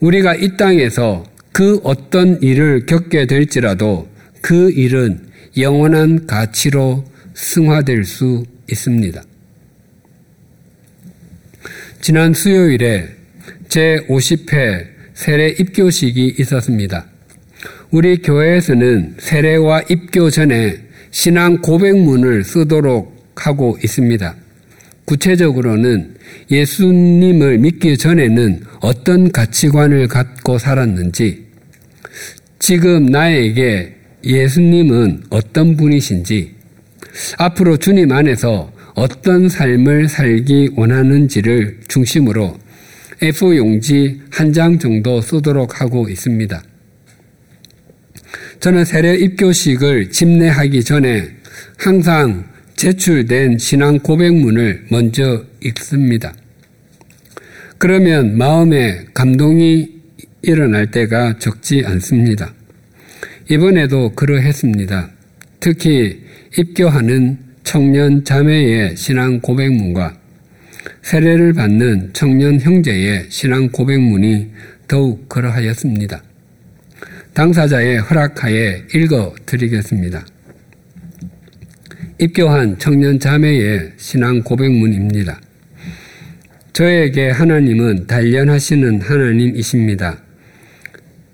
우리가 0.00 0.34
이 0.34 0.56
땅에서 0.56 1.24
그 1.52 1.80
어떤 1.82 2.40
일을 2.42 2.86
겪게 2.86 3.26
될지라도 3.26 4.08
그 4.40 4.70
일은 4.70 5.26
영원한 5.56 6.26
가치로 6.26 7.04
승화될 7.34 8.04
수 8.04 8.44
있습니다. 8.70 9.22
지난 12.00 12.32
수요일에 12.32 13.08
제 13.68 14.06
50회 14.08 14.86
세례 15.14 15.48
입교식이 15.48 16.36
있었습니다. 16.38 17.06
우리 17.90 18.18
교회에서는 18.20 19.14
세례와 19.18 19.82
입교 19.88 20.28
전에 20.28 20.76
신앙 21.10 21.56
고백문을 21.62 22.44
쓰도록 22.44 23.16
하고 23.34 23.78
있습니다. 23.82 24.34
구체적으로는 25.06 26.16
예수님을 26.50 27.56
믿기 27.58 27.96
전에는 27.96 28.60
어떤 28.80 29.32
가치관을 29.32 30.06
갖고 30.06 30.58
살았는지, 30.58 31.46
지금 32.58 33.06
나에게 33.06 33.94
예수님은 34.22 35.22
어떤 35.30 35.76
분이신지, 35.78 36.56
앞으로 37.38 37.78
주님 37.78 38.12
안에서 38.12 38.70
어떤 38.94 39.48
삶을 39.48 40.08
살기 40.08 40.72
원하는지를 40.76 41.78
중심으로 41.88 42.58
F 43.22 43.56
용지 43.56 44.20
한 44.30 44.52
장 44.52 44.78
정도 44.78 45.22
쓰도록 45.22 45.80
하고 45.80 46.08
있습니다. 46.10 46.62
저는 48.60 48.84
세례 48.84 49.14
입교식을 49.14 50.10
집례하기 50.10 50.82
전에 50.82 51.28
항상 51.76 52.44
제출된 52.74 53.58
신앙 53.58 54.00
고백문을 54.00 54.86
먼저 54.90 55.44
읽습니다. 55.62 56.34
그러면 57.78 58.36
마음에 58.36 59.04
감동이 59.14 59.88
일어날 60.42 60.90
때가 60.90 61.38
적지 61.38 61.84
않습니다. 61.86 62.52
이번에도 63.48 64.12
그러했습니다. 64.16 65.10
특히 65.60 66.24
입교하는 66.58 67.38
청년 67.62 68.24
자매의 68.24 68.96
신앙 68.96 69.40
고백문과 69.40 70.16
세례를 71.02 71.52
받는 71.52 72.10
청년 72.12 72.60
형제의 72.60 73.26
신앙 73.28 73.68
고백문이 73.68 74.48
더욱 74.88 75.28
그러하였습니다. 75.28 76.22
당사자의 77.38 77.98
허락하에 77.98 78.82
읽어 78.96 79.32
드리겠습니다. 79.46 80.26
입교한 82.18 82.80
청년 82.80 83.20
자매의 83.20 83.92
신앙 83.96 84.42
고백문입니다. 84.42 85.40
저에게 86.72 87.30
하나님은 87.30 88.08
단련하시는 88.08 89.02
하나님이십니다. 89.02 90.18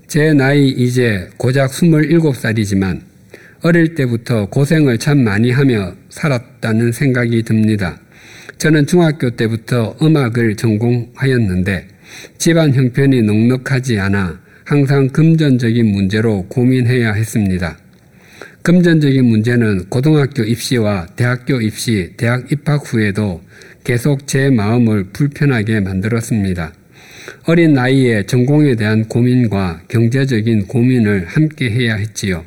제 0.07 0.35
나이 0.35 0.69
이제 0.69 1.31
고작 1.38 1.71
27살이지만 1.71 3.01
어릴 3.62 3.95
때부터 3.95 4.45
고생을 4.51 4.99
참 4.99 5.25
많이 5.25 5.53
하며 5.53 5.95
살았다는 6.11 6.93
생각이 6.93 7.43
듭니다. 7.45 7.99
저는 8.59 8.87
중학교 8.87 9.31
때부터 9.31 9.97
음악을 10.03 10.57
전공하였는데 10.57 11.88
집안 12.37 12.75
형편이 12.75 13.23
넉넉하지 13.23 13.99
않아 14.01 14.43
항상 14.64 15.09
금전적인 15.09 15.87
문제로 15.92 16.46
고민해야 16.48 17.12
했습니다. 17.12 17.77
금전적인 18.62 19.22
문제는 19.22 19.90
고등학교 19.90 20.42
입시와 20.42 21.07
대학교 21.16 21.61
입시, 21.61 22.12
대학 22.16 22.50
입학 22.50 22.81
후에도 22.90 23.42
계속 23.85 24.27
제 24.27 24.48
마음을 24.48 25.05
불편하게 25.12 25.81
만들었습니다. 25.81 26.72
어린 27.46 27.74
나이에 27.74 28.24
전공에 28.24 28.74
대한 28.77 29.05
고민과 29.05 29.83
경제적인 29.88 30.66
고민을 30.66 31.27
함께 31.27 31.70
해야 31.70 31.96
했지요. 31.96 32.42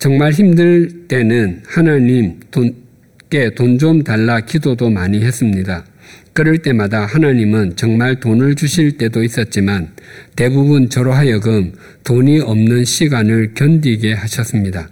정말 0.00 0.32
힘들 0.32 1.06
때는 1.06 1.62
하나님 1.66 2.40
돈께 2.50 3.54
돈 3.54 3.78
좀 3.78 4.02
달라 4.02 4.40
기도도 4.40 4.90
많이 4.90 5.22
했습니다. 5.22 5.84
그럴 6.32 6.58
때마다 6.58 7.06
하나님은 7.06 7.74
정말 7.76 8.20
돈을 8.20 8.54
주실 8.54 8.96
때도 8.98 9.22
있었지만 9.24 9.88
대부분 10.36 10.88
저로 10.88 11.12
하여금 11.12 11.72
돈이 12.04 12.40
없는 12.40 12.84
시간을 12.84 13.54
견디게 13.54 14.12
하셨습니다. 14.12 14.88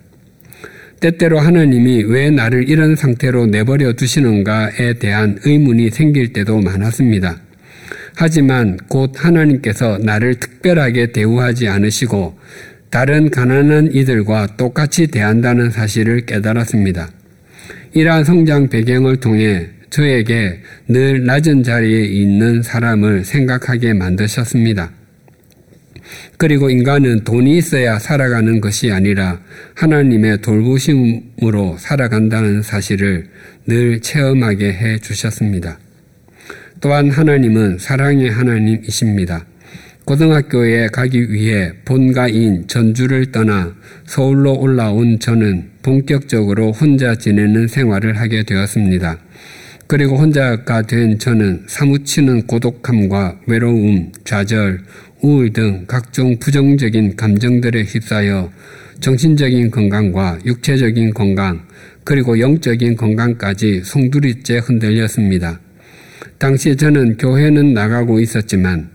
때때로 1.01 1.39
하나님이 1.39 2.05
왜 2.05 2.31
나를 2.31 2.69
이런 2.69 2.97
상태로 2.97 3.47
내버려 3.47 3.93
두시는가에 3.93 4.95
대한 4.95 5.39
의문이 5.45 5.91
생길 5.91 6.33
때도 6.33 6.61
많았습니다. 6.61 7.41
하지만 8.17 8.77
곧 8.89 9.13
하나님께서 9.15 9.99
나를 9.99 10.35
특별하게 10.35 11.13
대우하지 11.13 11.69
않으시고 11.69 12.37
다른 12.91 13.31
가난한 13.31 13.93
이들과 13.93 14.57
똑같이 14.57 15.07
대한다는 15.07 15.71
사실을 15.71 16.23
깨달았습니다. 16.27 17.11
이러한 17.95 18.25
성장 18.25 18.69
배경을 18.69 19.19
통해 19.19 19.69
저에게 19.91 20.61
늘 20.87 21.25
낮은 21.25 21.63
자리에 21.63 22.05
있는 22.05 22.63
사람을 22.63 23.25
생각하게 23.25 23.95
만드셨습니다. 23.95 24.93
그리고 26.37 26.71
인간은 26.71 27.25
돈이 27.25 27.59
있어야 27.59 27.99
살아가는 27.99 28.61
것이 28.61 28.91
아니라 28.91 29.41
하나님의 29.75 30.41
돌보심으로 30.41 31.77
살아간다는 31.79 32.63
사실을 32.63 33.27
늘 33.67 34.01
체험하게 34.01 34.73
해 34.73 34.99
주셨습니다. 34.99 35.79
또한 36.81 37.11
하나님은 37.11 37.79
사랑의 37.79 38.31
하나님이십니다. 38.31 39.45
고등학교에 40.05 40.89
가기 40.89 41.33
위해 41.33 41.73
본가인 41.85 42.67
전주를 42.67 43.31
떠나 43.31 43.75
서울로 44.07 44.55
올라온 44.55 45.19
저는 45.19 45.69
본격적으로 45.83 46.73
혼자 46.73 47.15
지내는 47.17 47.69
생활을 47.69 48.19
하게 48.19 48.45
되었습니다. 48.45 49.19
그리고 49.89 50.19
혼자가 50.19 50.83
된 50.83 51.19
저는 51.19 51.65
사무치는 51.67 52.47
고독함과 52.47 53.41
외로움, 53.47 54.13
좌절, 54.23 54.81
우울 55.23 55.51
등 55.55 55.87
각종 55.89 56.39
부정적인 56.39 57.17
감정들에 57.17 57.85
휩싸여 57.85 58.53
정신적인 59.01 59.71
건강과 59.71 60.41
육체적인 60.45 61.15
건강, 61.15 61.63
그리고 62.05 62.39
영적인 62.39 62.97
건강까지 62.97 63.81
송두리째 63.83 64.59
흔들렸습니다. 64.59 65.59
당시 66.37 66.77
저는 66.77 67.17
교회는 67.17 67.73
나가고 67.73 68.21
있었지만 68.21 68.91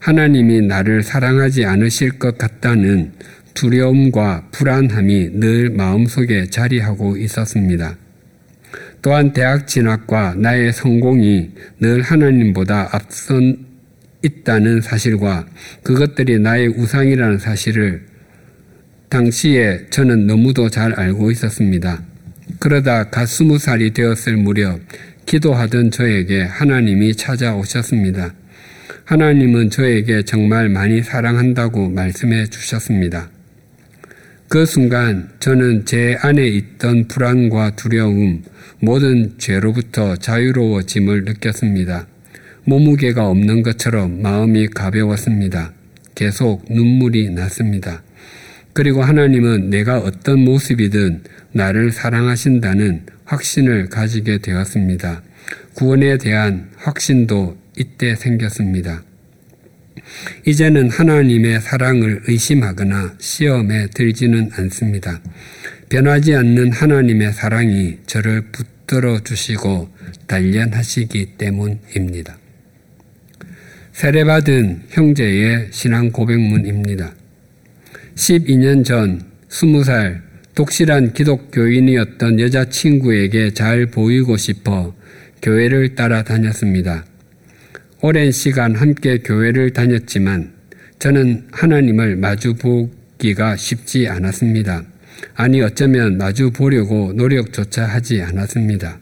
하나님이 0.00 0.62
나를 0.62 1.04
사랑하지 1.04 1.64
않으실 1.64 2.18
것 2.18 2.36
같다는 2.38 3.12
두려움과 3.54 4.48
불안함이 4.50 5.38
늘 5.38 5.70
마음속에 5.70 6.46
자리하고 6.50 7.16
있었습니다. 7.18 7.98
또한 9.04 9.34
대학 9.34 9.66
진학과 9.66 10.34
나의 10.34 10.72
성공이 10.72 11.50
늘 11.78 12.00
하나님보다 12.00 12.88
앞선 12.90 13.66
있다는 14.22 14.80
사실과 14.80 15.46
그것들이 15.82 16.38
나의 16.38 16.68
우상이라는 16.68 17.38
사실을 17.38 18.06
당시에 19.10 19.88
저는 19.90 20.26
너무도 20.26 20.70
잘 20.70 20.94
알고 20.94 21.30
있었습니다. 21.32 22.02
그러다 22.58 23.10
갓 23.10 23.26
스무 23.26 23.58
살이 23.58 23.92
되었을 23.92 24.38
무렵 24.38 24.80
기도하던 25.26 25.90
저에게 25.90 26.40
하나님이 26.40 27.14
찾아오셨습니다. 27.14 28.32
하나님은 29.04 29.68
저에게 29.68 30.22
정말 30.22 30.70
많이 30.70 31.02
사랑한다고 31.02 31.90
말씀해 31.90 32.46
주셨습니다. 32.46 33.33
그 34.48 34.66
순간 34.66 35.30
저는 35.40 35.84
제 35.84 36.16
안에 36.20 36.46
있던 36.46 37.08
불안과 37.08 37.74
두려움, 37.74 38.42
모든 38.78 39.34
죄로부터 39.38 40.16
자유로워짐을 40.16 41.24
느꼈습니다. 41.24 42.06
몸무게가 42.64 43.28
없는 43.28 43.62
것처럼 43.62 44.22
마음이 44.22 44.68
가벼웠습니다. 44.68 45.72
계속 46.14 46.64
눈물이 46.70 47.30
났습니다. 47.30 48.02
그리고 48.72 49.02
하나님은 49.02 49.70
내가 49.70 49.98
어떤 49.98 50.40
모습이든 50.40 51.22
나를 51.52 51.90
사랑하신다는 51.90 53.06
확신을 53.24 53.88
가지게 53.88 54.38
되었습니다. 54.38 55.22
구원에 55.74 56.18
대한 56.18 56.70
확신도 56.76 57.56
이때 57.76 58.14
생겼습니다. 58.14 59.02
이제는 60.46 60.90
하나님의 60.90 61.60
사랑을 61.60 62.22
의심하거나 62.26 63.14
시험에 63.18 63.86
들지는 63.88 64.50
않습니다. 64.56 65.20
변하지 65.88 66.34
않는 66.34 66.72
하나님의 66.72 67.32
사랑이 67.32 67.98
저를 68.06 68.42
붙들어 68.52 69.20
주시고 69.20 69.88
단련하시기 70.26 71.36
때문입니다. 71.38 72.38
세례받은 73.92 74.82
형제의 74.90 75.68
신앙 75.70 76.10
고백문입니다. 76.10 77.14
12년 78.16 78.84
전 78.84 79.22
20살 79.48 80.20
독실한 80.54 81.12
기독교인이었던 81.12 82.40
여자친구에게 82.40 83.54
잘 83.54 83.86
보이고 83.86 84.36
싶어 84.36 84.94
교회를 85.42 85.94
따라다녔습니다. 85.94 87.04
오랜 88.06 88.32
시간 88.32 88.74
함께 88.74 89.16
교회를 89.16 89.72
다녔지만 89.72 90.52
저는 90.98 91.46
하나님을 91.52 92.16
마주 92.16 92.54
보기가 92.54 93.56
쉽지 93.56 94.08
않았습니다. 94.08 94.84
아니 95.34 95.62
어쩌면 95.62 96.18
마주 96.18 96.50
보려고 96.50 97.14
노력조차 97.14 97.86
하지 97.86 98.20
않았습니다. 98.20 98.98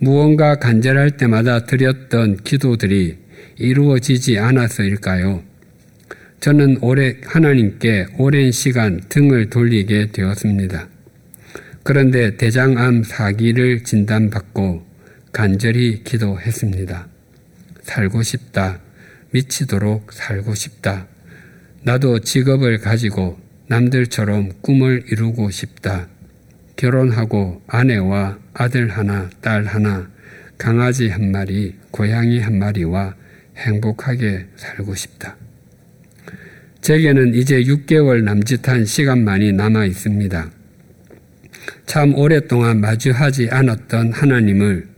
무언가 0.00 0.56
간절할 0.56 1.12
때마다 1.12 1.66
드렸던 1.66 2.38
기도들이 2.38 3.16
이루어지지 3.58 4.40
않아서일까요? 4.40 5.44
저는 6.40 6.78
오래 6.80 7.18
하나님께 7.22 8.06
오랜 8.18 8.50
시간 8.50 9.02
등을 9.08 9.50
돌리게 9.50 10.10
되었습니다. 10.10 10.88
그런데 11.84 12.36
대장암 12.36 13.04
사기를 13.04 13.84
진단받고 13.84 14.84
간절히 15.30 16.02
기도했습니다. 16.02 17.15
살고 17.86 18.22
싶다. 18.22 18.80
미치도록 19.30 20.12
살고 20.12 20.54
싶다. 20.54 21.06
나도 21.82 22.18
직업을 22.18 22.78
가지고 22.78 23.38
남들처럼 23.68 24.52
꿈을 24.60 25.04
이루고 25.08 25.50
싶다. 25.50 26.08
결혼하고 26.74 27.62
아내와 27.66 28.38
아들 28.52 28.88
하나, 28.88 29.30
딸 29.40 29.64
하나, 29.64 30.10
강아지 30.58 31.08
한 31.08 31.30
마리, 31.30 31.74
고양이 31.90 32.40
한 32.40 32.58
마리와 32.58 33.14
행복하게 33.56 34.46
살고 34.56 34.94
싶다. 34.94 35.36
제게는 36.80 37.34
이제 37.34 37.62
6개월 37.62 38.22
남짓한 38.22 38.84
시간만이 38.84 39.52
남아 39.52 39.86
있습니다. 39.86 40.50
참 41.86 42.14
오랫동안 42.14 42.80
마주하지 42.80 43.48
않았던 43.50 44.12
하나님을 44.12 44.88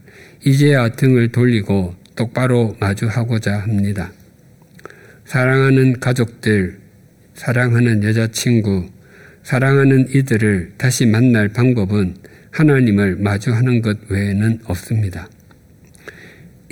이제야 0.45 0.89
등을 0.91 1.33
돌리고 1.33 1.95
똑바로 2.19 2.77
마주하고자 2.81 3.59
합니다. 3.59 4.11
사랑하는 5.25 6.01
가족들, 6.01 6.81
사랑하는 7.35 8.03
여자친구, 8.03 8.91
사랑하는 9.45 10.09
이들을 10.13 10.73
다시 10.77 11.07
만날 11.07 11.49
방법은 11.49 12.17
하나님을 12.51 13.17
마주하는 13.17 13.83
것 13.83 13.99
외에는 14.11 14.59
없습니다. 14.65 15.29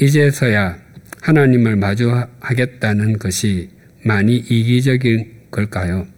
이제서야 0.01 0.79
하나님을 1.23 1.77
마주하겠다는 1.77 3.19
것이 3.19 3.71
많이 4.03 4.37
이기적인 4.37 5.31
걸까요? 5.53 6.09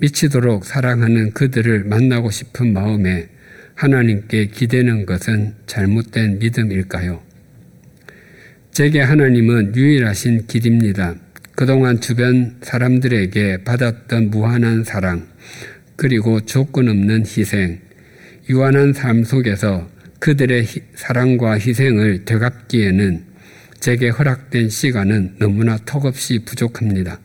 미치도록 0.00 0.66
사랑하는 0.66 1.32
그들을 1.32 1.84
만나고 1.84 2.30
싶은 2.30 2.74
마음에 2.74 3.28
하나님께 3.74 4.48
기대는 4.48 5.06
것은 5.06 5.54
잘못된 5.66 6.40
믿음일까요? 6.40 7.23
제게 8.74 9.00
하나님은 9.00 9.76
유일하신 9.76 10.48
길입니다. 10.48 11.14
그동안 11.54 12.00
주변 12.00 12.56
사람들에게 12.60 13.58
받았던 13.62 14.30
무한한 14.30 14.82
사랑, 14.82 15.28
그리고 15.94 16.40
조건 16.40 16.88
없는 16.88 17.20
희생, 17.20 17.78
유한한 18.50 18.92
삶 18.92 19.22
속에서 19.22 19.88
그들의 20.18 20.66
사랑과 20.96 21.52
희생을 21.52 22.24
되갚기에는 22.24 23.22
제게 23.78 24.08
허락된 24.08 24.70
시간은 24.70 25.36
너무나 25.38 25.78
턱없이 25.86 26.40
부족합니다. 26.44 27.20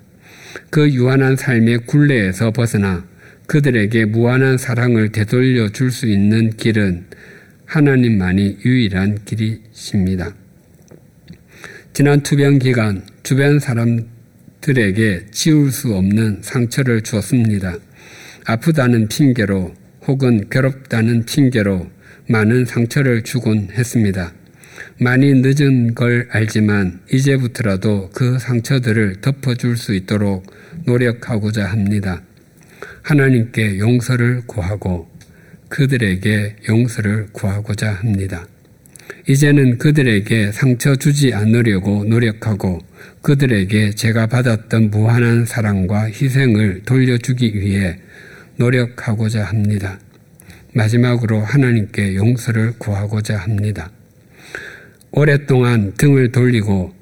그 0.69 0.87
유한한 0.91 1.35
삶의 1.35 1.79
굴레에서 1.87 2.51
벗어나 2.51 3.07
그들에게 3.47 4.05
무한한 4.05 4.59
사랑을 4.59 5.11
되돌려 5.11 5.69
줄 5.69 5.89
수 5.89 6.05
있는 6.05 6.51
길은 6.51 7.05
하나님만이 7.65 8.59
유일한 8.63 9.17
길이십니다. 9.25 10.35
지난 11.99 12.21
투병 12.21 12.59
기간 12.59 13.03
주변 13.23 13.59
사람들에게 13.59 15.25
지울 15.31 15.69
수 15.69 15.93
없는 15.95 16.37
상처를 16.41 17.01
주었습니다. 17.01 17.75
아프다는 18.45 19.09
핑계로 19.09 19.73
혹은 20.07 20.47
괴롭다는 20.49 21.25
핑계로 21.25 21.91
많은 22.29 22.63
상처를 22.63 23.23
주곤 23.23 23.67
했습니다. 23.73 24.31
많이 25.01 25.33
늦은 25.33 25.93
걸 25.93 26.29
알지만 26.31 27.01
이제부터라도 27.11 28.11
그 28.13 28.39
상처들을 28.39 29.19
덮어줄 29.19 29.75
수 29.75 29.93
있도록 29.93 30.45
노력하고자 30.85 31.65
합니다. 31.65 32.21
하나님께 33.01 33.77
용서를 33.77 34.43
구하고 34.47 35.09
그들에게 35.67 36.55
용서를 36.69 37.27
구하고자 37.33 37.91
합니다. 37.91 38.47
이제는 39.27 39.77
그들에게 39.77 40.51
상처 40.51 40.95
주지 40.95 41.33
않으려고 41.33 42.03
노력하고 42.05 42.79
그들에게 43.21 43.91
제가 43.91 44.27
받았던 44.27 44.91
무한한 44.91 45.45
사랑과 45.45 46.05
희생을 46.05 46.83
돌려주기 46.85 47.59
위해 47.59 47.99
노력하고자 48.57 49.43
합니다. 49.43 49.99
마지막으로 50.73 51.39
하나님께 51.39 52.15
용서를 52.15 52.73
구하고자 52.77 53.37
합니다. 53.37 53.91
오랫동안 55.11 55.93
등을 55.97 56.31
돌리고 56.31 56.93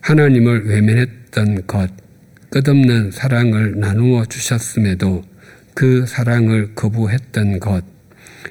하나님을 0.00 0.66
외면했던 0.66 1.66
것, 1.66 1.90
끝없는 2.50 3.10
사랑을 3.10 3.78
나누어 3.78 4.24
주셨음에도 4.26 5.24
그 5.74 6.04
사랑을 6.06 6.74
거부했던 6.74 7.60
것, 7.60 7.84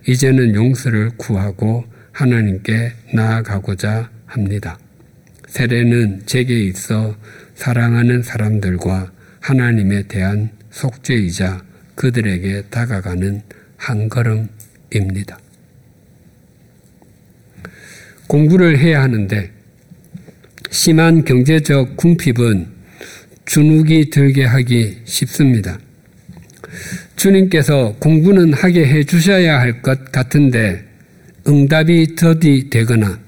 이제는 0.08 0.56
용서를 0.56 1.12
구하고 1.18 1.86
하나님께 2.18 2.94
나아가고자 3.14 4.10
합니다. 4.26 4.80
세례는 5.48 6.24
제게 6.26 6.64
있어 6.64 7.16
사랑하는 7.54 8.24
사람들과 8.24 9.12
하나님에 9.40 10.08
대한 10.08 10.50
속죄이자 10.72 11.64
그들에게 11.94 12.64
다가가는 12.72 13.44
한 13.78 14.10
걸음입니다. 14.10 15.38
공부를 18.26 18.80
해야 18.80 19.04
하는데 19.04 19.52
심한 20.72 21.24
경제적 21.24 21.98
궁핍은 21.98 22.66
주눅이 23.46 24.10
들게 24.10 24.44
하기 24.44 25.02
쉽습니다. 25.06 25.78
주님께서 27.16 27.96
공부는 28.00 28.54
하게 28.54 28.88
해 28.88 29.04
주셔야 29.04 29.60
할 29.60 29.84
것 29.84 30.12
같은데 30.12 30.87
응답이 31.48 32.16
더디 32.16 32.70
되거나 32.70 33.20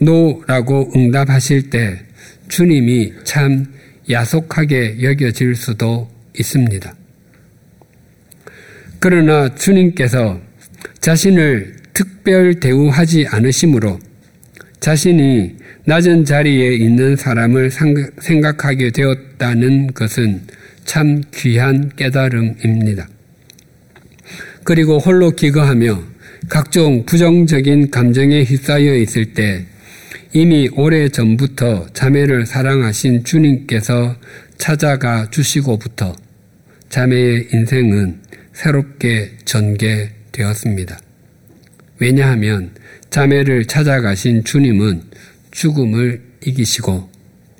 노라고 0.00 0.90
응답하실 0.94 1.70
때 1.70 2.00
주님이 2.48 3.12
참 3.24 3.66
야속하게 4.10 5.02
여겨질 5.02 5.54
수도 5.54 6.10
있습니다. 6.38 6.94
그러나 9.00 9.54
주님께서 9.54 10.40
자신을 11.00 11.76
특별 11.92 12.58
대우하지 12.58 13.26
않으시므로 13.28 14.00
자신이 14.80 15.56
낮은 15.84 16.24
자리에 16.24 16.74
있는 16.74 17.16
사람을 17.16 17.70
생각하게 18.20 18.90
되었다는 18.90 19.88
것은 19.94 20.42
참 20.84 21.22
귀한 21.34 21.90
깨달음입니다. 21.96 23.08
그리고 24.64 24.98
홀로 24.98 25.30
기거하며 25.30 26.02
각종 26.48 27.04
부정적인 27.04 27.90
감정에 27.90 28.42
휩싸여 28.44 28.94
있을 28.96 29.34
때 29.34 29.66
이미 30.32 30.68
오래 30.74 31.08
전부터 31.08 31.88
자매를 31.92 32.46
사랑하신 32.46 33.24
주님께서 33.24 34.16
찾아가 34.56 35.28
주시고부터 35.30 36.14
자매의 36.88 37.48
인생은 37.52 38.20
새롭게 38.52 39.32
전개되었습니다. 39.44 40.98
왜냐하면 41.98 42.70
자매를 43.10 43.66
찾아가신 43.66 44.44
주님은 44.44 45.02
죽음을 45.50 46.22
이기시고 46.44 47.10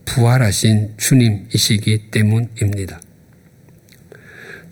부활하신 0.05 0.95
주님이시기 0.97 2.11
때문입니다. 2.11 3.01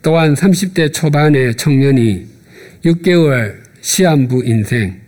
또한 0.02 0.34
30대 0.34 0.92
초반의 0.92 1.56
청년이 1.56 2.26
6개월 2.84 3.65
시한부 3.86 4.42
인생 4.44 5.00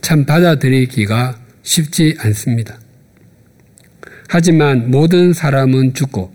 참 0.00 0.24
받아들이기가 0.24 1.38
쉽지 1.62 2.16
않습니다. 2.18 2.80
하지만 4.26 4.90
모든 4.90 5.34
사람은 5.34 5.92
죽고 5.92 6.32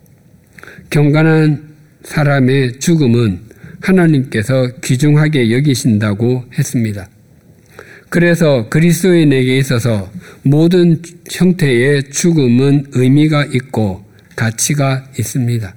경건한 0.92 1.74
사람의 2.04 2.80
죽음은 2.80 3.40
하나님께서 3.82 4.76
귀중하게 4.84 5.52
여기신다고 5.52 6.46
했습니다. 6.56 7.10
그래서 8.10 8.70
그리스도인에게 8.70 9.58
있어서 9.58 10.12
모든 10.44 11.02
형태의 11.32 12.12
죽음은 12.12 12.92
의미가 12.92 13.46
있고 13.46 14.06
가치가 14.36 15.04
있습니다. 15.18 15.74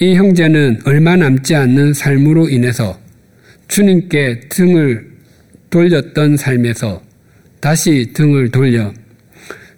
이 0.00 0.14
형제는 0.14 0.80
얼마 0.86 1.16
남지 1.16 1.54
않는 1.54 1.92
삶으로 1.92 2.48
인해서 2.48 2.99
주님께 3.70 4.48
등을 4.48 5.08
돌렸던 5.70 6.36
삶에서 6.36 7.00
다시 7.60 8.10
등을 8.12 8.50
돌려 8.50 8.92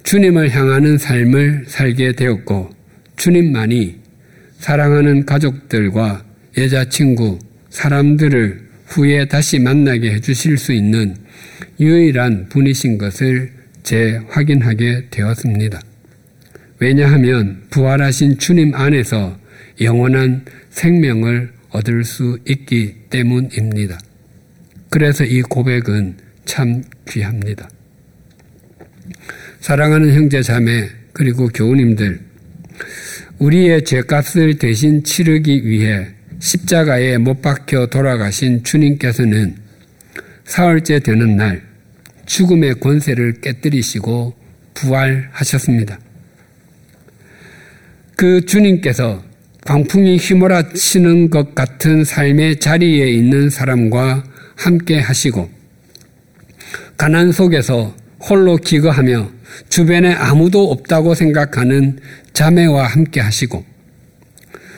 주님을 0.02 0.48
향하는 0.48 0.96
삶을 0.96 1.64
살게 1.66 2.12
되었고 2.12 2.70
주님만이 3.16 3.96
사랑하는 4.58 5.26
가족들과 5.26 6.24
여자친구, 6.56 7.38
사람들을 7.68 8.62
후에 8.86 9.26
다시 9.26 9.58
만나게 9.58 10.12
해주실 10.14 10.56
수 10.56 10.72
있는 10.72 11.14
유일한 11.78 12.48
분이신 12.48 12.96
것을 12.96 13.52
재확인하게 13.82 15.08
되었습니다. 15.10 15.82
왜냐하면 16.78 17.64
부활하신 17.68 18.38
주님 18.38 18.74
안에서 18.74 19.38
영원한 19.82 20.46
생명을 20.70 21.52
얻을 21.70 22.04
수 22.04 22.38
있기 22.48 23.01
때문입니다. 23.12 24.00
그래서 24.90 25.24
이 25.24 25.42
고백은 25.42 26.16
참 26.44 26.82
귀합니다. 27.08 27.68
사랑하는 29.60 30.12
형제 30.12 30.42
자매 30.42 30.88
그리고 31.12 31.48
교우님들 31.48 32.20
우리의 33.38 33.84
죄값을 33.84 34.58
대신 34.58 35.04
치르기 35.04 35.66
위해 35.66 36.08
십자가에 36.40 37.18
못 37.18 37.40
박혀 37.42 37.86
돌아가신 37.86 38.64
주님께서는 38.64 39.56
사흘째 40.44 40.98
되는 40.98 41.36
날 41.36 41.62
죽음의 42.26 42.80
권세를 42.80 43.40
깨뜨리시고 43.40 44.34
부활하셨습니다. 44.74 45.98
그 48.16 48.44
주님께서 48.44 49.22
광풍이 49.64 50.16
휘몰아치는 50.16 51.30
것 51.30 51.54
같은 51.54 52.04
삶의 52.04 52.58
자리에 52.58 53.08
있는 53.08 53.48
사람과 53.48 54.24
함께 54.56 54.98
하시고 54.98 55.48
가난 56.96 57.30
속에서 57.30 57.94
홀로 58.20 58.56
기거하며 58.56 59.30
주변에 59.68 60.14
아무도 60.14 60.70
없다고 60.70 61.14
생각하는 61.14 62.00
자매와 62.32 62.86
함께 62.86 63.20
하시고 63.20 63.64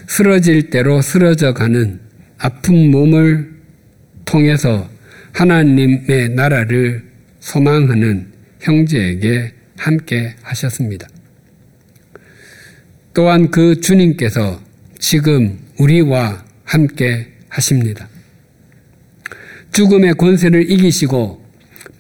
쓰러질 0.07 0.69
대로 0.69 1.01
쓰러져 1.01 1.55
가는 1.55 2.01
아픈 2.39 2.91
몸을 2.91 3.53
통해서 4.27 4.89
하나님의 5.33 6.31
나라를 6.31 7.05
소망하는 7.41 8.33
형제에게 8.61 9.53
함께 9.79 10.35
하셨습니다. 10.43 11.09
또한 13.15 13.51
그 13.51 13.81
주님께서 13.81 14.64
지금 15.07 15.59
우리와 15.79 16.43
함께 16.65 17.27
하십니다. 17.51 18.09
죽음의 19.71 20.15
권세를 20.15 20.71
이기시고 20.71 21.45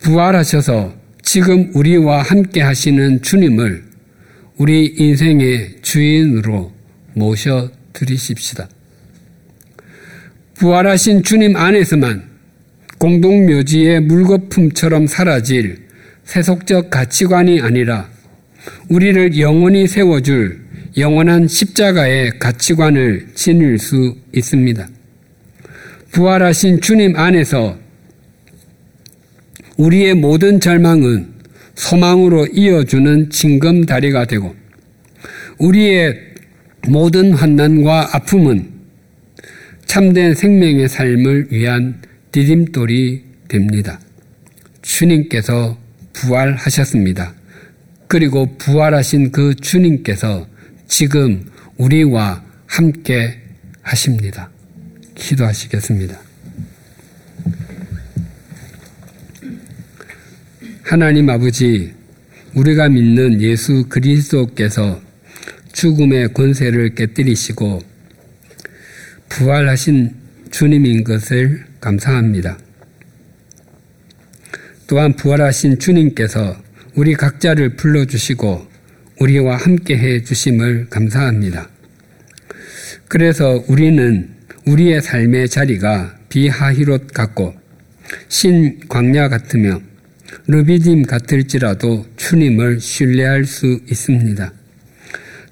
부활하셔서 0.00 0.94
지금 1.20 1.70
우리와 1.74 2.22
함께 2.22 2.62
하시는 2.62 3.20
주님을 3.20 3.84
우리 4.56 4.94
인생의 4.96 5.82
주인으로 5.82 6.72
모셔 7.12 7.70
드리십시다. 7.92 8.70
부활하신 10.54 11.24
주님 11.24 11.56
안에서만 11.56 12.22
공동묘지의 12.96 14.00
물거품처럼 14.00 15.08
사라질 15.08 15.88
세속적 16.24 16.88
가치관이 16.88 17.60
아니라 17.60 18.08
우리를 18.88 19.38
영원히 19.38 19.86
세워줄 19.86 20.63
영원한 20.96 21.48
십자가의 21.48 22.38
가치관을 22.38 23.28
지닐 23.34 23.78
수 23.80 24.16
있습니다. 24.32 24.88
부활하신 26.12 26.80
주님 26.80 27.16
안에서 27.16 27.76
우리의 29.76 30.14
모든 30.14 30.60
절망은 30.60 31.34
소망으로 31.74 32.46
이어주는 32.46 33.30
징검다리가 33.30 34.26
되고 34.26 34.54
우리의 35.58 36.16
모든 36.86 37.32
환난과 37.32 38.10
아픔은 38.12 38.70
참된 39.86 40.34
생명의 40.34 40.88
삶을 40.88 41.48
위한 41.50 42.02
디딤돌이 42.30 43.24
됩니다. 43.48 43.98
주님께서 44.82 45.76
부활하셨습니다. 46.12 47.34
그리고 48.06 48.56
부활하신 48.58 49.32
그 49.32 49.56
주님께서 49.56 50.53
지금 50.96 51.50
우리와 51.76 52.44
함께 52.66 53.40
하십니다. 53.82 54.48
기도하시겠습니다. 55.16 56.20
하나님 60.84 61.30
아버지, 61.30 61.92
우리가 62.54 62.88
믿는 62.90 63.40
예수 63.40 63.86
그리스도께서 63.88 65.02
죽음의 65.72 66.32
권세를 66.32 66.94
깨뜨리시고 66.94 67.82
부활하신 69.30 70.14
주님인 70.52 71.02
것을 71.02 71.64
감사합니다. 71.80 72.56
또한 74.86 75.16
부활하신 75.16 75.80
주님께서 75.80 76.56
우리 76.94 77.14
각자를 77.14 77.74
불러주시고 77.74 78.73
우리와 79.20 79.56
함께 79.56 79.96
해 79.96 80.22
주심을 80.22 80.88
감사합니다. 80.90 81.68
그래서 83.08 83.62
우리는 83.68 84.30
우리의 84.66 85.02
삶의 85.02 85.48
자리가 85.48 86.18
비하히롯 86.28 87.12
같고 87.12 87.54
신광야 88.28 89.28
같으며 89.28 89.80
르비딤 90.46 91.04
같을지라도 91.04 92.06
주님을 92.16 92.80
신뢰할 92.80 93.44
수 93.44 93.80
있습니다. 93.88 94.52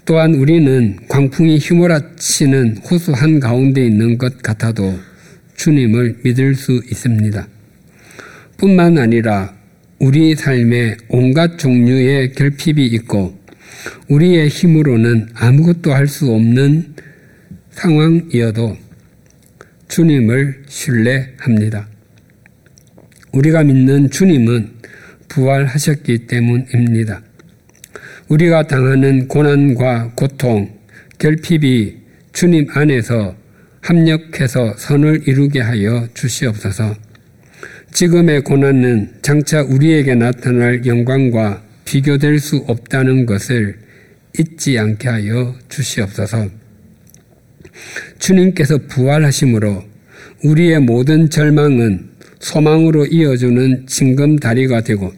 또한 0.05 0.35
우리는 0.35 0.99
광풍이 1.09 1.59
휘몰아치는 1.59 2.79
호수 2.79 3.13
한 3.13 3.39
가운데 3.39 3.85
있는 3.85 4.19
것 4.19 4.43
같아도 4.43 4.99
주님을 5.57 6.19
믿을 6.25 6.57
수 6.57 6.83
있습니다. 6.91 7.47
뿐만 8.57 8.99
아니라 8.99 9.55
우리 10.01 10.35
삶에 10.35 10.97
온갖 11.09 11.59
종류의 11.59 12.33
결핍이 12.33 12.85
있고 12.87 13.42
우리의 14.09 14.49
힘으로는 14.49 15.29
아무것도 15.35 15.93
할 15.93 16.07
수 16.07 16.33
없는 16.33 16.95
상황이어도 17.71 18.77
주님을 19.89 20.65
신뢰합니다. 20.69 21.89
우리가 23.33 23.65
믿는 23.65 24.11
주님은 24.11 24.71
부활하셨기 25.29 26.27
때문입니다. 26.27 27.23
우리가 28.29 28.67
당하는 28.67 29.29
고난과 29.29 30.13
고통, 30.15 30.71
결핍이 31.19 31.97
주님 32.33 32.67
안에서 32.71 33.35
합력해서 33.81 34.75
선을 34.77 35.27
이루게 35.27 35.61
하여 35.61 36.07
주시옵소서. 36.15 36.95
지금의 37.93 38.43
고난은 38.43 39.13
장차 39.23 39.63
우리에게 39.63 40.15
나타날 40.15 40.87
영광과 40.87 41.63
비교될 41.93 42.39
수 42.39 42.57
없다는 42.69 43.27
것을 43.27 43.77
잊지 44.39 44.79
않게 44.79 45.11
하여 45.11 45.55
주시옵소서. 45.69 46.49
주님께서 48.19 48.79
부활하심으로 48.89 49.85
우리의 50.43 50.81
모든 50.81 51.29
절망은 51.29 52.09
소망으로 52.39 53.05
이어주는 53.05 53.87
징검다리가 53.87 54.81
되고 54.81 55.13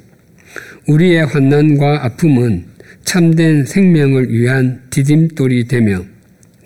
우리의 0.89 1.27
환난과 1.27 2.07
아픔은 2.07 2.65
참된 3.05 3.65
생명을 3.65 4.33
위한 4.33 4.83
디딤돌이 4.91 5.69
되며 5.69 6.05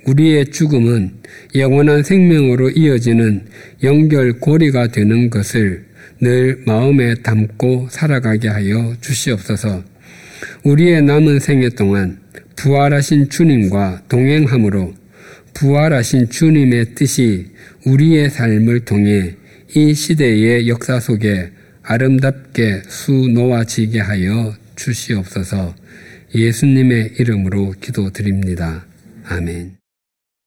우리의 0.06 0.46
죽음은 0.46 1.18
영원한 1.54 2.02
생명으로 2.02 2.70
이어지는 2.70 3.44
연결고리가 3.82 4.86
되는 4.86 5.28
것을 5.28 5.84
늘 6.20 6.62
마음에 6.64 7.14
담고 7.16 7.88
살아가게 7.90 8.48
하여 8.48 8.94
주시옵소서. 9.02 9.87
우리의 10.64 11.02
남은 11.02 11.40
생애 11.40 11.68
동안 11.70 12.18
부활하신 12.56 13.28
주님과 13.28 14.02
동행함으로 14.08 14.94
부활하신 15.54 16.30
주님의 16.30 16.94
뜻이 16.94 17.46
우리의 17.86 18.30
삶을 18.30 18.84
통해 18.84 19.34
이 19.74 19.94
시대의 19.94 20.68
역사 20.68 21.00
속에 21.00 21.50
아름답게 21.82 22.82
수놓아지게 22.86 24.00
하여 24.00 24.54
주시옵소서 24.76 25.74
예수님의 26.34 27.14
이름으로 27.18 27.74
기도드립니다. 27.80 28.84
아멘. 29.24 29.77